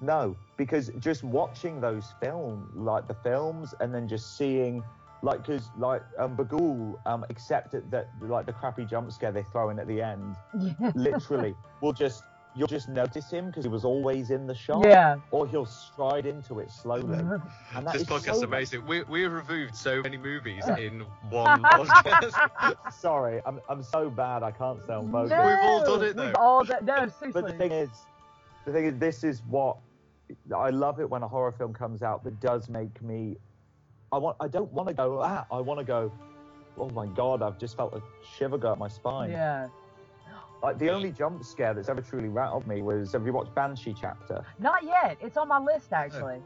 [0.00, 4.82] no because just watching those film like the films and then just seeing
[5.22, 9.70] like because like um Bughuul um accepted that like the crappy jump scare they throw
[9.70, 10.36] in at the end
[10.94, 12.24] literally will just
[12.56, 15.16] you'll just notice him because he was always in the shot Yeah.
[15.32, 17.40] or he'll stride into it slowly and
[17.86, 18.86] that This is podcast's so amazing.
[18.86, 21.00] We we reviewed so many movies in
[21.30, 22.92] one podcast.
[22.92, 26.26] sorry I'm, I'm so bad I can't stay on No, We've all done it, though.
[26.26, 26.84] We've all done.
[26.84, 27.32] No, seriously.
[27.32, 27.88] But the thing is,
[28.66, 29.76] the thing is, this is what
[30.56, 33.36] I love it when a horror film comes out that does make me.
[34.12, 34.36] I want.
[34.40, 35.20] I don't want to go.
[35.22, 36.10] Ah, I want to go.
[36.78, 37.42] Oh my god!
[37.42, 38.02] I've just felt a
[38.36, 39.30] shiver go up my spine.
[39.30, 39.68] yeah.
[40.64, 43.12] Like the only jump scare that's ever truly rattled me was.
[43.12, 44.42] Have you watched Banshee Chapter?
[44.58, 45.18] Not yet.
[45.20, 46.40] It's on my list actually.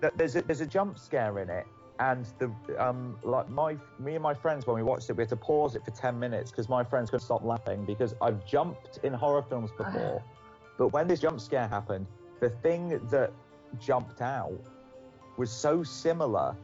[0.00, 1.66] Th- There's a, there's a jump scare in it,
[1.98, 2.50] and the
[2.82, 5.76] um like my me and my friends when we watched it, we had to pause
[5.76, 9.42] it for ten minutes because my friends couldn't stop laughing because I've jumped in horror
[9.42, 10.22] films before,
[10.78, 12.06] but when this jump scare happened,
[12.40, 13.32] the thing that
[13.78, 14.58] jumped out
[15.36, 16.56] was so similar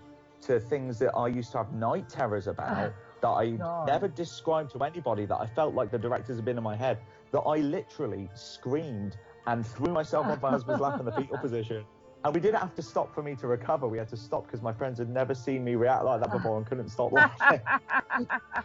[0.47, 2.93] to things that I used to have night terrors about
[3.23, 3.87] that I God.
[3.87, 6.99] never described to anybody that I felt like the directors had been in my head.
[7.31, 9.17] That I literally screamed
[9.47, 11.85] and threw myself off my husband's lap in the fetal position.
[12.25, 13.89] And we didn't have to stop for me to recover.
[13.89, 16.57] We had to stop because my friends had never seen me react like that before
[16.57, 17.61] and couldn't stop laughing.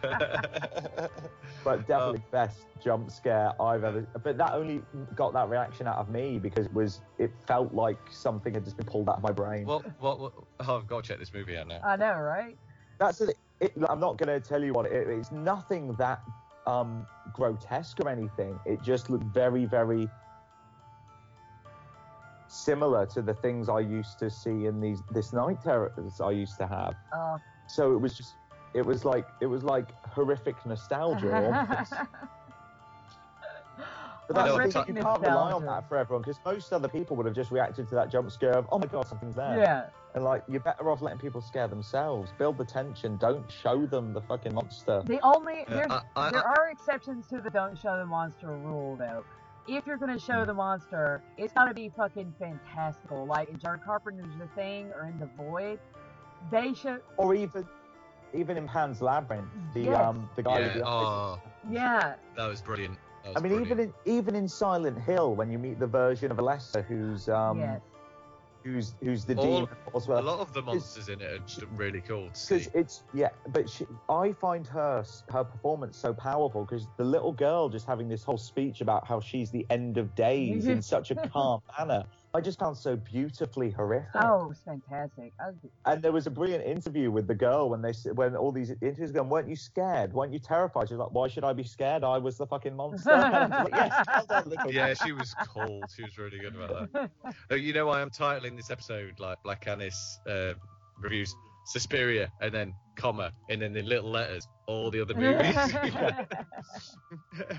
[1.64, 2.30] but definitely oh.
[2.30, 4.06] best jump scare I've ever.
[4.22, 4.80] But that only
[5.16, 8.76] got that reaction out of me because it was it felt like something had just
[8.76, 9.66] been pulled out of my brain.
[9.66, 10.32] What, what, what?
[10.60, 11.80] Oh, I've got to check this movie out now.
[11.82, 12.56] I know, right?
[13.00, 13.36] That's it.
[13.60, 15.32] It I'm not going to tell you what it, it's.
[15.32, 16.22] Nothing that
[16.66, 18.58] um, grotesque or anything.
[18.66, 20.08] It just looked very, very
[22.46, 26.56] similar to the things I used to see in these this night terrors I used
[26.58, 26.94] to have.
[27.14, 27.36] Oh,
[27.66, 28.34] So it was just.
[28.74, 31.86] It was like it was like horrific nostalgia.
[34.28, 37.16] But that's the thing, you can't rely on that for everyone because most other people
[37.16, 39.56] would have just reacted to that jump scare of, oh my god, something's there.
[39.56, 39.86] yeah.
[40.14, 42.32] And like, you're better off letting people scare themselves.
[42.38, 43.16] Build the tension.
[43.18, 45.02] Don't show them the fucking monster.
[45.06, 48.48] The only Yeah, there's, I- I- there are exceptions to the don't show the monster
[48.48, 49.24] rule though.
[49.66, 53.26] If you're gonna show the monster, it's gotta be fucking fantastical.
[53.26, 55.78] Like in John Carpenter's The Thing or in The Void,
[56.50, 57.66] they show Or even,
[58.32, 60.00] even in Pan's Labyrinth, the Yes.
[60.00, 61.04] um, the guy with Yeah, the eyes.
[61.04, 61.40] oh,
[61.70, 62.14] yeah.
[62.36, 62.96] that was brilliant.
[63.24, 63.80] That was I mean, brilliant.
[63.80, 67.58] even in even in Silent Hill, when you meet the version of Alessa who's um,
[67.58, 67.80] yes.
[68.72, 70.20] Who's who's the All- demon as well.
[70.20, 72.54] a lot of the monsters in it are just really cool to see.
[72.58, 77.32] Because it's yeah, but she, I find her her performance so powerful because the little
[77.32, 81.10] girl just having this whole speech about how she's the end of days in such
[81.10, 82.04] a calm manner.
[82.38, 84.10] I just found so beautifully horrific.
[84.14, 85.32] Oh, it was fantastic.
[85.40, 88.36] I was, And there was a brilliant interview with the girl when they s- when
[88.36, 90.12] all these interviews going, weren't you scared?
[90.12, 90.88] Weren't you terrified?
[90.88, 92.04] She's like, why should I be scared?
[92.04, 93.10] I was the fucking monster.
[93.10, 95.82] And I'm just like, yes, well done, little yeah, she was cool.
[95.96, 96.92] She was really good about
[97.50, 97.60] that.
[97.60, 100.52] You know why I'm titling this episode like Black Annis uh,
[101.00, 101.34] reviews
[101.66, 105.56] Suspiria and then comma and then in little letters all the other movies.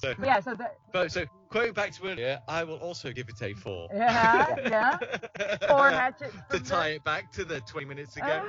[0.00, 0.40] so, yeah.
[0.40, 3.88] So that but so quoting back to earlier, I will also give it a four.
[3.92, 4.96] yeah yeah
[5.68, 6.34] four hatchets.
[6.50, 8.42] to from tie it back to the 20 minutes ago.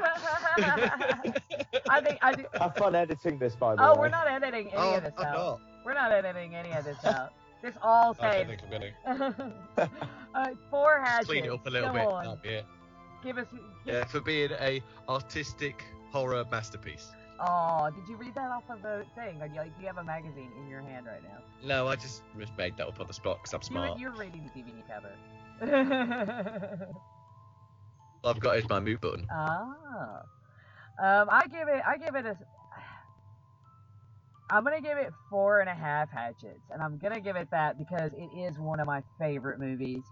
[0.58, 2.46] I think I do.
[2.60, 3.94] Have fun editing this, by the Oh, way.
[3.96, 5.36] Oh, we're not editing any oh, of this I'm out.
[5.36, 5.62] not.
[5.86, 7.34] We're not editing any of this out.
[7.62, 9.54] This all I don't think I'm gonna
[10.36, 11.28] uh, four hatchets.
[11.28, 12.06] clean it up a little Come bit.
[12.08, 12.28] on.
[12.28, 12.62] Oh, yeah.
[13.24, 13.48] Give us.
[13.86, 17.12] yeah, for being a artistic horror masterpiece.
[17.42, 19.42] Oh, did you read that off of the thing?
[19.42, 21.40] Or do you, like, do you have a magazine in your hand right now?
[21.66, 24.00] No, I just just made that up on the spot because I'm You're, smart.
[24.00, 25.14] you're reading the DVD cover.
[28.24, 29.26] All I've got is my mute button.
[29.32, 30.22] ah.
[31.02, 31.82] Um, I give it.
[31.88, 32.38] I give it a.
[34.52, 37.78] I'm gonna give it four and a half hatchets, and I'm gonna give it that
[37.78, 40.04] because it is one of my favorite movies.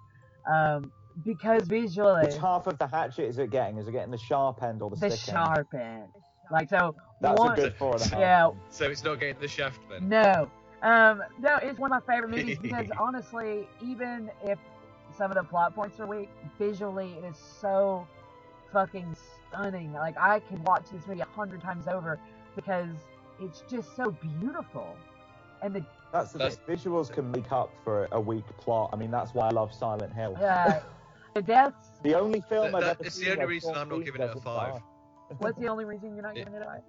[0.49, 0.91] Um,
[1.25, 3.79] because visually, Which half of the hatchet is it getting?
[3.79, 6.09] Is it getting the sharp end or the, the stick sharp end,
[6.51, 6.95] like so.
[7.23, 7.31] End?
[7.31, 8.19] That's one, a good four and a half.
[8.19, 10.07] Yeah, So it's not getting the shaft then.
[10.09, 10.49] No.
[10.83, 14.59] Um, no, it's one of my favorite movies because honestly, even if
[15.17, 18.07] some of the plot points are weak, visually it is so
[18.71, 19.15] fucking
[19.49, 19.93] stunning.
[19.93, 22.19] Like I could watch this movie a hundred times over
[22.55, 22.89] because
[23.41, 24.95] it's just so beautiful.
[25.63, 26.75] And the That's the That's- thing.
[26.77, 28.91] Visuals can make up for a weak plot.
[28.93, 30.37] I mean, that's why I love Silent Hill.
[30.39, 30.79] uh,
[31.33, 31.87] the deaths.
[32.03, 34.27] the only film That- I've ever it's the only reason I'm not giving it a
[34.27, 34.81] doesn't five.
[35.39, 36.43] What's the only reason you're not Yeah.
[36.43, 36.81] giving it a five?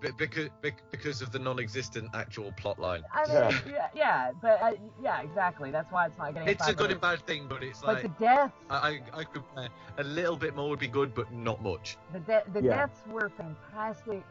[0.00, 0.48] Be- because
[0.90, 3.02] because of the non-existent actual plot line.
[3.12, 4.72] I mean, yeah, yeah, but uh,
[5.02, 5.70] yeah, exactly.
[5.70, 6.48] That's why it's not getting.
[6.48, 9.00] It's a good but- and bad thing, but it's But like the deaths, I I,
[9.20, 9.68] I could uh,
[9.98, 11.96] a little bit more would be good, but not much.
[12.12, 12.76] The de- the Yeah.
[12.76, 14.22] deaths were fantastic,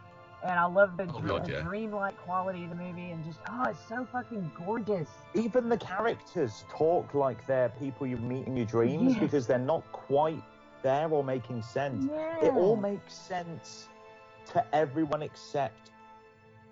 [0.44, 3.40] and I love the, Oh, dr- God, the dreamlike quality of the movie, and just
[3.50, 5.10] oh, it's so fucking gorgeous.
[5.34, 9.22] Even the characters talk like they're people you meet in your dreams Yes.
[9.22, 10.44] because they're not quite
[10.84, 12.06] there or making sense.
[12.12, 12.46] Yeah.
[12.46, 13.88] It all makes sense
[14.52, 15.92] to everyone except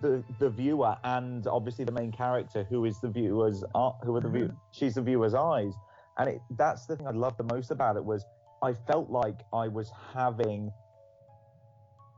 [0.00, 4.20] the the viewer and obviously the main character, who is the viewer's uh, who are
[4.20, 4.52] the view.
[4.72, 5.72] She's the viewer's eyes,
[6.18, 8.24] and it, that's the thing I loved the most about it was
[8.62, 10.70] I felt like I was having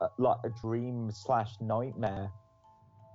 [0.01, 2.31] a, like a dream slash nightmare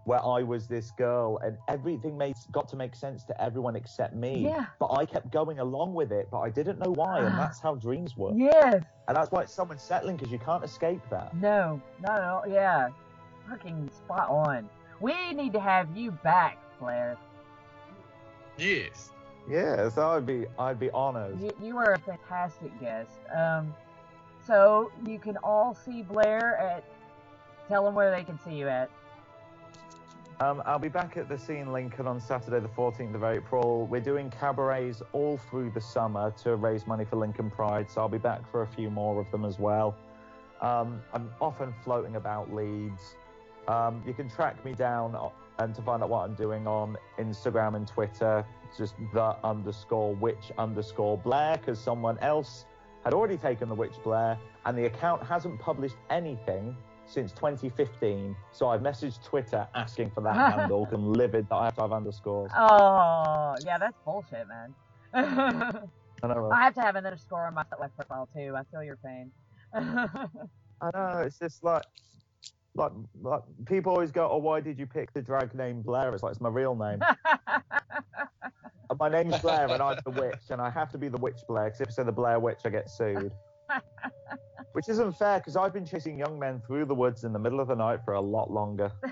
[0.06, 4.16] where I was this girl and everything made got to make sense to everyone except
[4.16, 4.44] me.
[4.46, 4.66] Yeah.
[4.80, 7.38] But I kept going along with it, but I didn't know why, and Ah.
[7.38, 8.34] that's how dreams work.
[8.36, 8.84] Yes.
[9.10, 11.36] And that's why it's so unsettling because you can't escape that.
[11.36, 11.82] No.
[12.08, 12.16] No.
[12.16, 12.44] No.
[12.48, 12.90] Yeah.
[13.50, 14.70] Fucking spot on.
[15.00, 17.18] We need to have you back, Blair.
[18.60, 19.10] Yes.
[19.50, 21.42] Yes, I'd be I'd be honored.
[21.42, 23.10] You, you are a fantastic guest.
[23.36, 23.74] Um,
[24.46, 26.84] so you can all see Blair at.
[27.68, 28.92] Tell them where they can see you at.
[30.42, 33.86] Um, I'll be back at the Scene Lincoln on Saturday, the 14th of April.
[33.88, 38.08] We're doing cabarets all through the summer to raise money for Lincoln Pride, so I'll
[38.08, 39.98] be back for a few more of them as well.
[40.62, 43.16] Um, I'm often floating about Leeds.
[43.68, 45.14] Um, you can track me down
[45.58, 48.46] and to find out what I'm doing on Instagram and Twitter,
[48.78, 52.64] just the underscore witch underscore Blair, because someone else
[53.04, 56.78] had already taken the witch Blair, and the account hasn't published anything
[57.10, 58.36] since 2015.
[58.52, 60.88] So I've messaged Twitter asking for that handle.
[60.92, 62.52] I'm livid that I have to have underscores.
[62.56, 64.76] Oh, yeah, that's bullshit, man.
[66.24, 66.60] I know, right?
[66.60, 68.54] I have to have an underscore on my like profile too.
[68.56, 69.32] I feel your pain.
[69.74, 71.24] I know.
[71.26, 71.84] It's just like,
[72.76, 72.92] like,
[73.22, 76.34] like people always go, "Oh, why did you pick the drag name Blair?" It's like
[76.34, 77.00] it's my real name.
[79.00, 81.66] My name's Blair, and I'm the witch, and I have to be the witch Blair.
[81.66, 83.32] Because if I say the Blair Witch, I get sued.
[84.74, 87.60] Which isn't fair, because I've been chasing young men through the woods in the middle
[87.60, 88.92] of the night for a lot longer.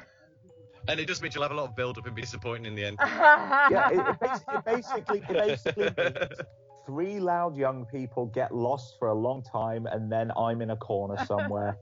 [0.90, 2.74] And it just means you'll have a lot of build up and be disappointed in
[2.74, 2.98] the end.
[3.02, 5.28] Yeah, it, it, bas- it basically, it
[5.66, 6.40] basically means
[6.86, 10.78] three loud young people get lost for a long time, and then I'm in a
[10.78, 11.78] corner somewhere,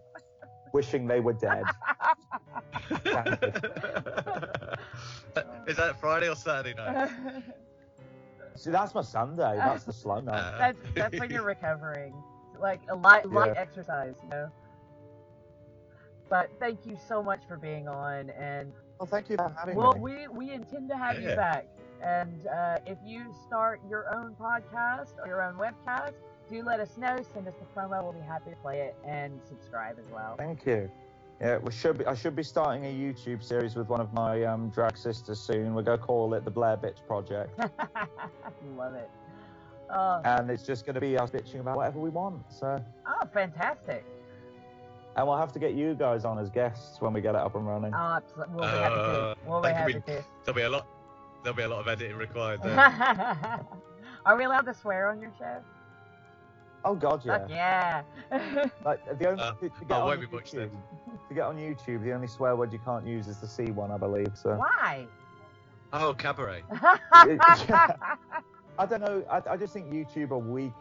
[0.73, 1.65] wishing they were dead.
[5.68, 7.11] Is that Friday or Saturday night?
[8.56, 9.56] See, that's my Sunday.
[9.57, 10.39] That's the slow night.
[10.39, 12.14] Uh, that's that's when you're recovering,
[12.60, 13.61] like a light light Yeah.
[13.61, 14.49] exercise, you know.
[16.30, 19.94] But thank you so much for being on, and Well, thank you for having well,
[19.94, 19.99] me.
[19.99, 21.68] Well, we we intend to have you back.
[22.02, 26.14] And uh, if you start your own podcast or your own webcast,
[26.49, 27.18] do let us know.
[27.34, 28.03] Send us the promo.
[28.03, 30.36] We'll be happy to play it and subscribe as well.
[30.38, 30.90] Thank you.
[31.41, 32.06] Yeah, we should be.
[32.06, 35.73] I should be starting a YouTube series with one of my um, drag sisters soon.
[35.73, 37.57] We're gonna call it the Blair Bitch Project,
[38.77, 39.10] Love it.
[39.90, 42.41] Oh, and it's just gonna be us bitching about whatever we want.
[42.52, 44.06] So, oh, fantastic.
[45.16, 47.56] and we'll have to get you guys on as guests when we get it up
[47.56, 47.94] and running.
[47.94, 48.56] Oh, absolutely.
[48.56, 49.02] We'll be happy to.
[49.02, 50.26] Uh, We'll be happy be- to.
[50.44, 50.88] There'll be a lot.
[51.44, 52.80] There'll be a lot of editing required there.
[54.26, 55.57] Are we allowed to swear on your show?
[56.84, 57.38] Oh God, yeah.
[57.40, 58.66] Fuck yeah.
[58.86, 60.72] Like the only Uh, to, to get oh, on won't be much YouTube,
[61.30, 63.91] to get on YouTube, the only swear word you can't use is the C one,
[63.91, 64.32] I believe.
[64.36, 64.56] So.
[64.56, 65.06] Why?
[65.94, 66.64] Oh, cabaret.
[68.77, 69.23] I don't know.
[69.30, 70.73] I, I just think YouTube are weak,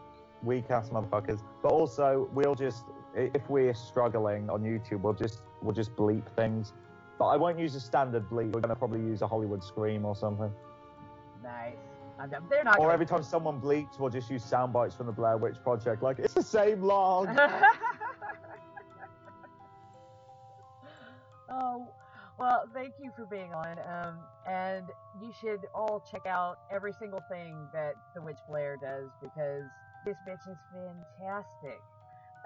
[0.43, 1.41] weak ass motherfuckers.
[1.61, 2.85] But also, we'll just
[3.15, 6.73] if we're struggling on YouTube, we'll just we'll just bleep things.
[7.17, 8.53] But I won't use a standard bleep.
[8.53, 10.51] We're gonna probably use a Hollywood scream or something.
[11.43, 11.75] nice.
[12.17, 12.79] I'm, um, they're not.
[12.79, 16.01] Or every time someone bleeps, we'll just use sound bites from the Blair Witch Project.
[16.01, 17.27] Like it's the same log.
[22.37, 23.77] well, thank you for being on.
[23.79, 24.85] Um, and
[25.21, 29.63] you should all check out every single thing that the Witch Blair does because
[30.05, 31.79] this bitch is fantastic.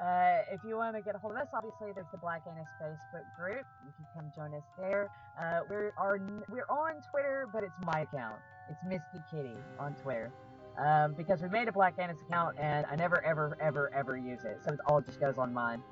[0.02, 2.68] Uh, if you want to get a hold of us, obviously there's the Black Annis
[2.82, 3.66] Facebook group.
[3.86, 5.10] You can come join us there.
[5.38, 8.40] Uh, we're are we're on Twitter, but it's my account.
[8.70, 10.32] It's Misty Kitty on Twitter.
[10.78, 14.46] Um, because we made a Black Annis account and I never ever ever ever use
[14.46, 15.84] it, so it all just goes on mine.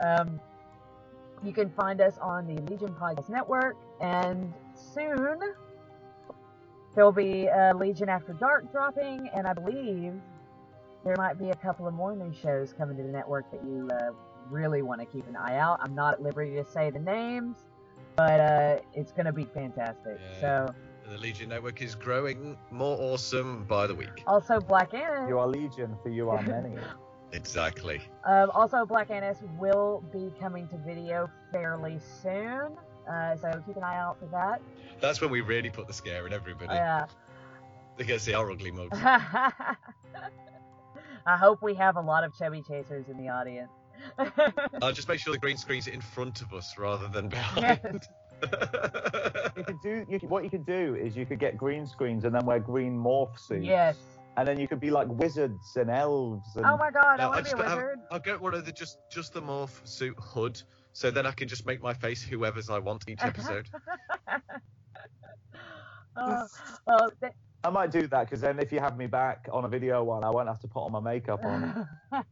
[0.00, 0.40] Um,
[1.44, 5.38] you can find us on the Legion Podcast Network, and soon
[6.94, 10.12] there'll be uh, Legion After Dark dropping, and I believe
[11.04, 13.88] there might be a couple of more new shows coming to the network that you
[13.92, 14.10] uh,
[14.50, 15.78] really want to keep an eye out.
[15.82, 17.56] I'm not at liberty to say the names,
[18.16, 20.18] but uh, it's going to be fantastic.
[20.40, 20.72] So,
[21.08, 24.24] The Legion Network is growing more awesome by the week.
[24.26, 25.28] also Black Annis.
[25.28, 26.74] You are legion, for you are many.
[27.32, 28.00] Exactly.
[28.24, 32.76] Um, also, Black Annis will be coming to video fairly soon,
[33.10, 34.62] uh, so keep an eye out for that.
[35.00, 36.74] That's when we really put the scare in everybody.
[36.74, 37.04] Yeah.
[37.04, 37.16] Because
[37.96, 38.98] they get to see our ugly mugs.
[41.26, 43.70] I hope we have a lot of chubby chasers in the audience.
[44.82, 48.06] I'll just make sure the green screen's in front of us rather than behind.
[49.56, 52.24] you could do you could, what you could do is you could get green screens
[52.24, 53.66] and then wear green morph suits.
[53.66, 53.96] Yes.
[54.38, 56.54] And then you could be like wizards and elves.
[56.54, 56.64] And...
[56.64, 57.98] Oh my god, I No, want I'll to be a wizard.
[58.12, 60.62] I'll get one of the just just the morph suit hood,
[60.92, 63.68] so then I can just make my face whoever's I want each episode.
[66.20, 66.46] Oh,
[66.84, 67.32] well, th-
[67.62, 70.24] I might do that because then if you have me back on a video one,
[70.24, 71.88] I won't have to put all my makeup on.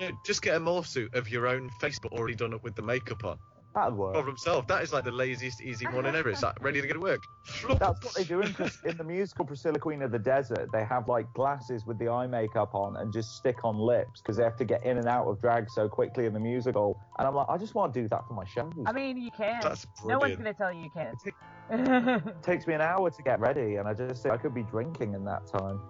[0.00, 2.74] Yeah, just get a morph suit of your own face, but already done up with
[2.74, 3.36] the makeup on.
[3.74, 4.14] That'd work.
[4.14, 4.66] Problem solved.
[4.68, 6.30] That is like the laziest, easy one in ever.
[6.30, 7.22] It's like ready to go to work.
[7.78, 8.52] That's what they do in,
[8.84, 10.70] in the musical Priscilla Queen of the Desert.
[10.72, 14.36] They have like glasses with the eye makeup on and just stick on lips because
[14.36, 16.98] they have to get in and out of drag so quickly in the musical.
[17.18, 18.72] And I'm like, I just want to do that for my shows.
[18.86, 19.60] I mean, you can.
[19.62, 20.08] That's brilliant.
[20.08, 21.16] no one's going to tell you you can't.
[21.70, 24.64] It takes me an hour to get ready, and I just think I could be
[24.64, 25.80] drinking in that time.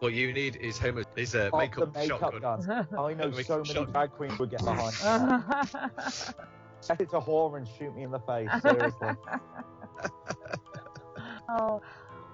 [0.00, 2.60] What you need is home is a Pop makeup, the makeup shotgun.
[2.60, 2.88] gun.
[2.98, 3.92] I know so many shotgun.
[3.92, 4.94] drag queens would get behind
[6.84, 8.48] set it to whore and shoot me in the face.
[8.62, 9.08] Seriously.
[11.48, 11.80] oh,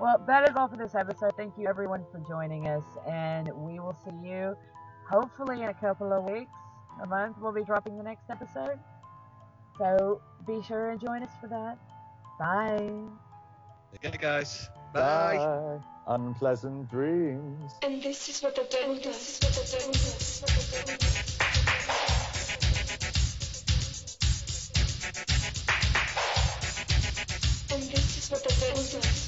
[0.00, 1.32] well, that is all for this episode.
[1.36, 4.56] Thank you, everyone, for joining us, and we will see you
[5.10, 6.52] hopefully in a couple of weeks.
[7.02, 8.78] A month, we'll be dropping the next episode.
[9.78, 11.78] So be sure and join us for that.
[12.38, 12.90] Bye.
[14.04, 14.68] Okay, guys.
[14.92, 15.36] Bye.
[15.36, 15.78] Bye.
[16.06, 17.72] Unpleasant dreams.
[17.82, 19.40] And this is what the devil does.
[28.90, 29.19] Social.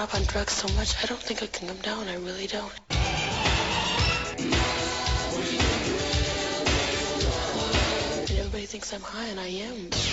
[0.00, 2.08] caught up on drugs so much, I don't think I can come down.
[2.08, 2.72] I really don't.
[8.30, 10.09] And everybody thinks I'm high, and I am.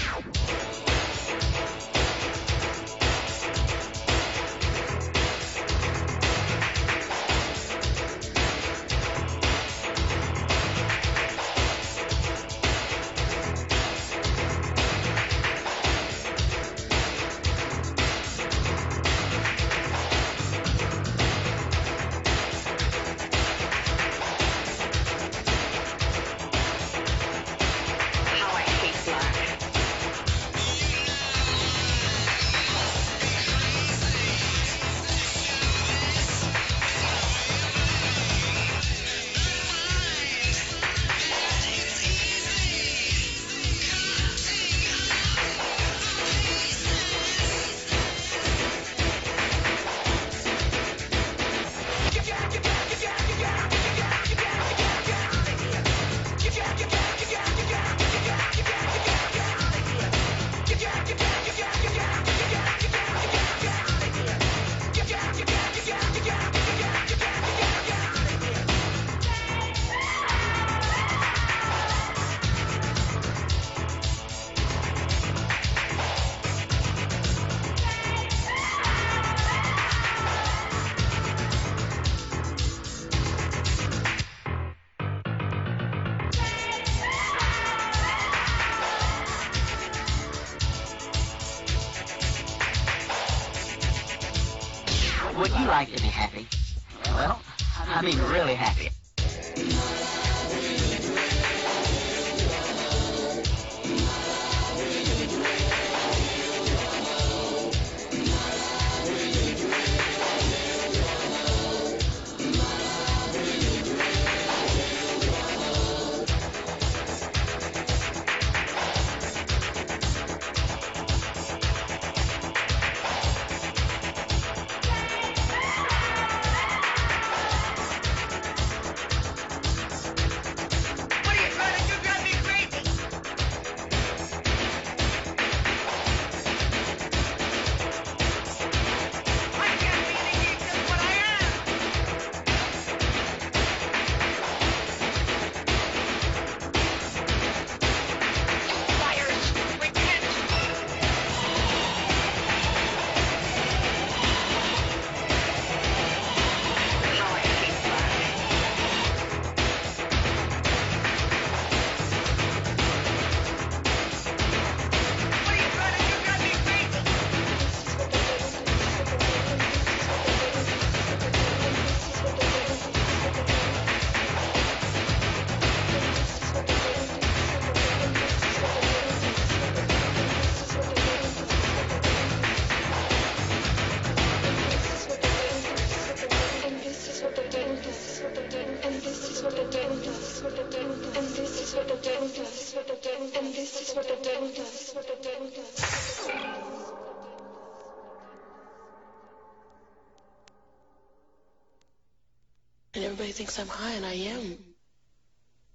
[203.37, 204.57] Thinks I'm high, and I am.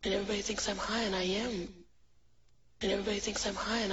[0.04, 1.68] And everybody thinks I'm high, and I am.
[2.82, 3.90] And everybody thinks I'm high, and I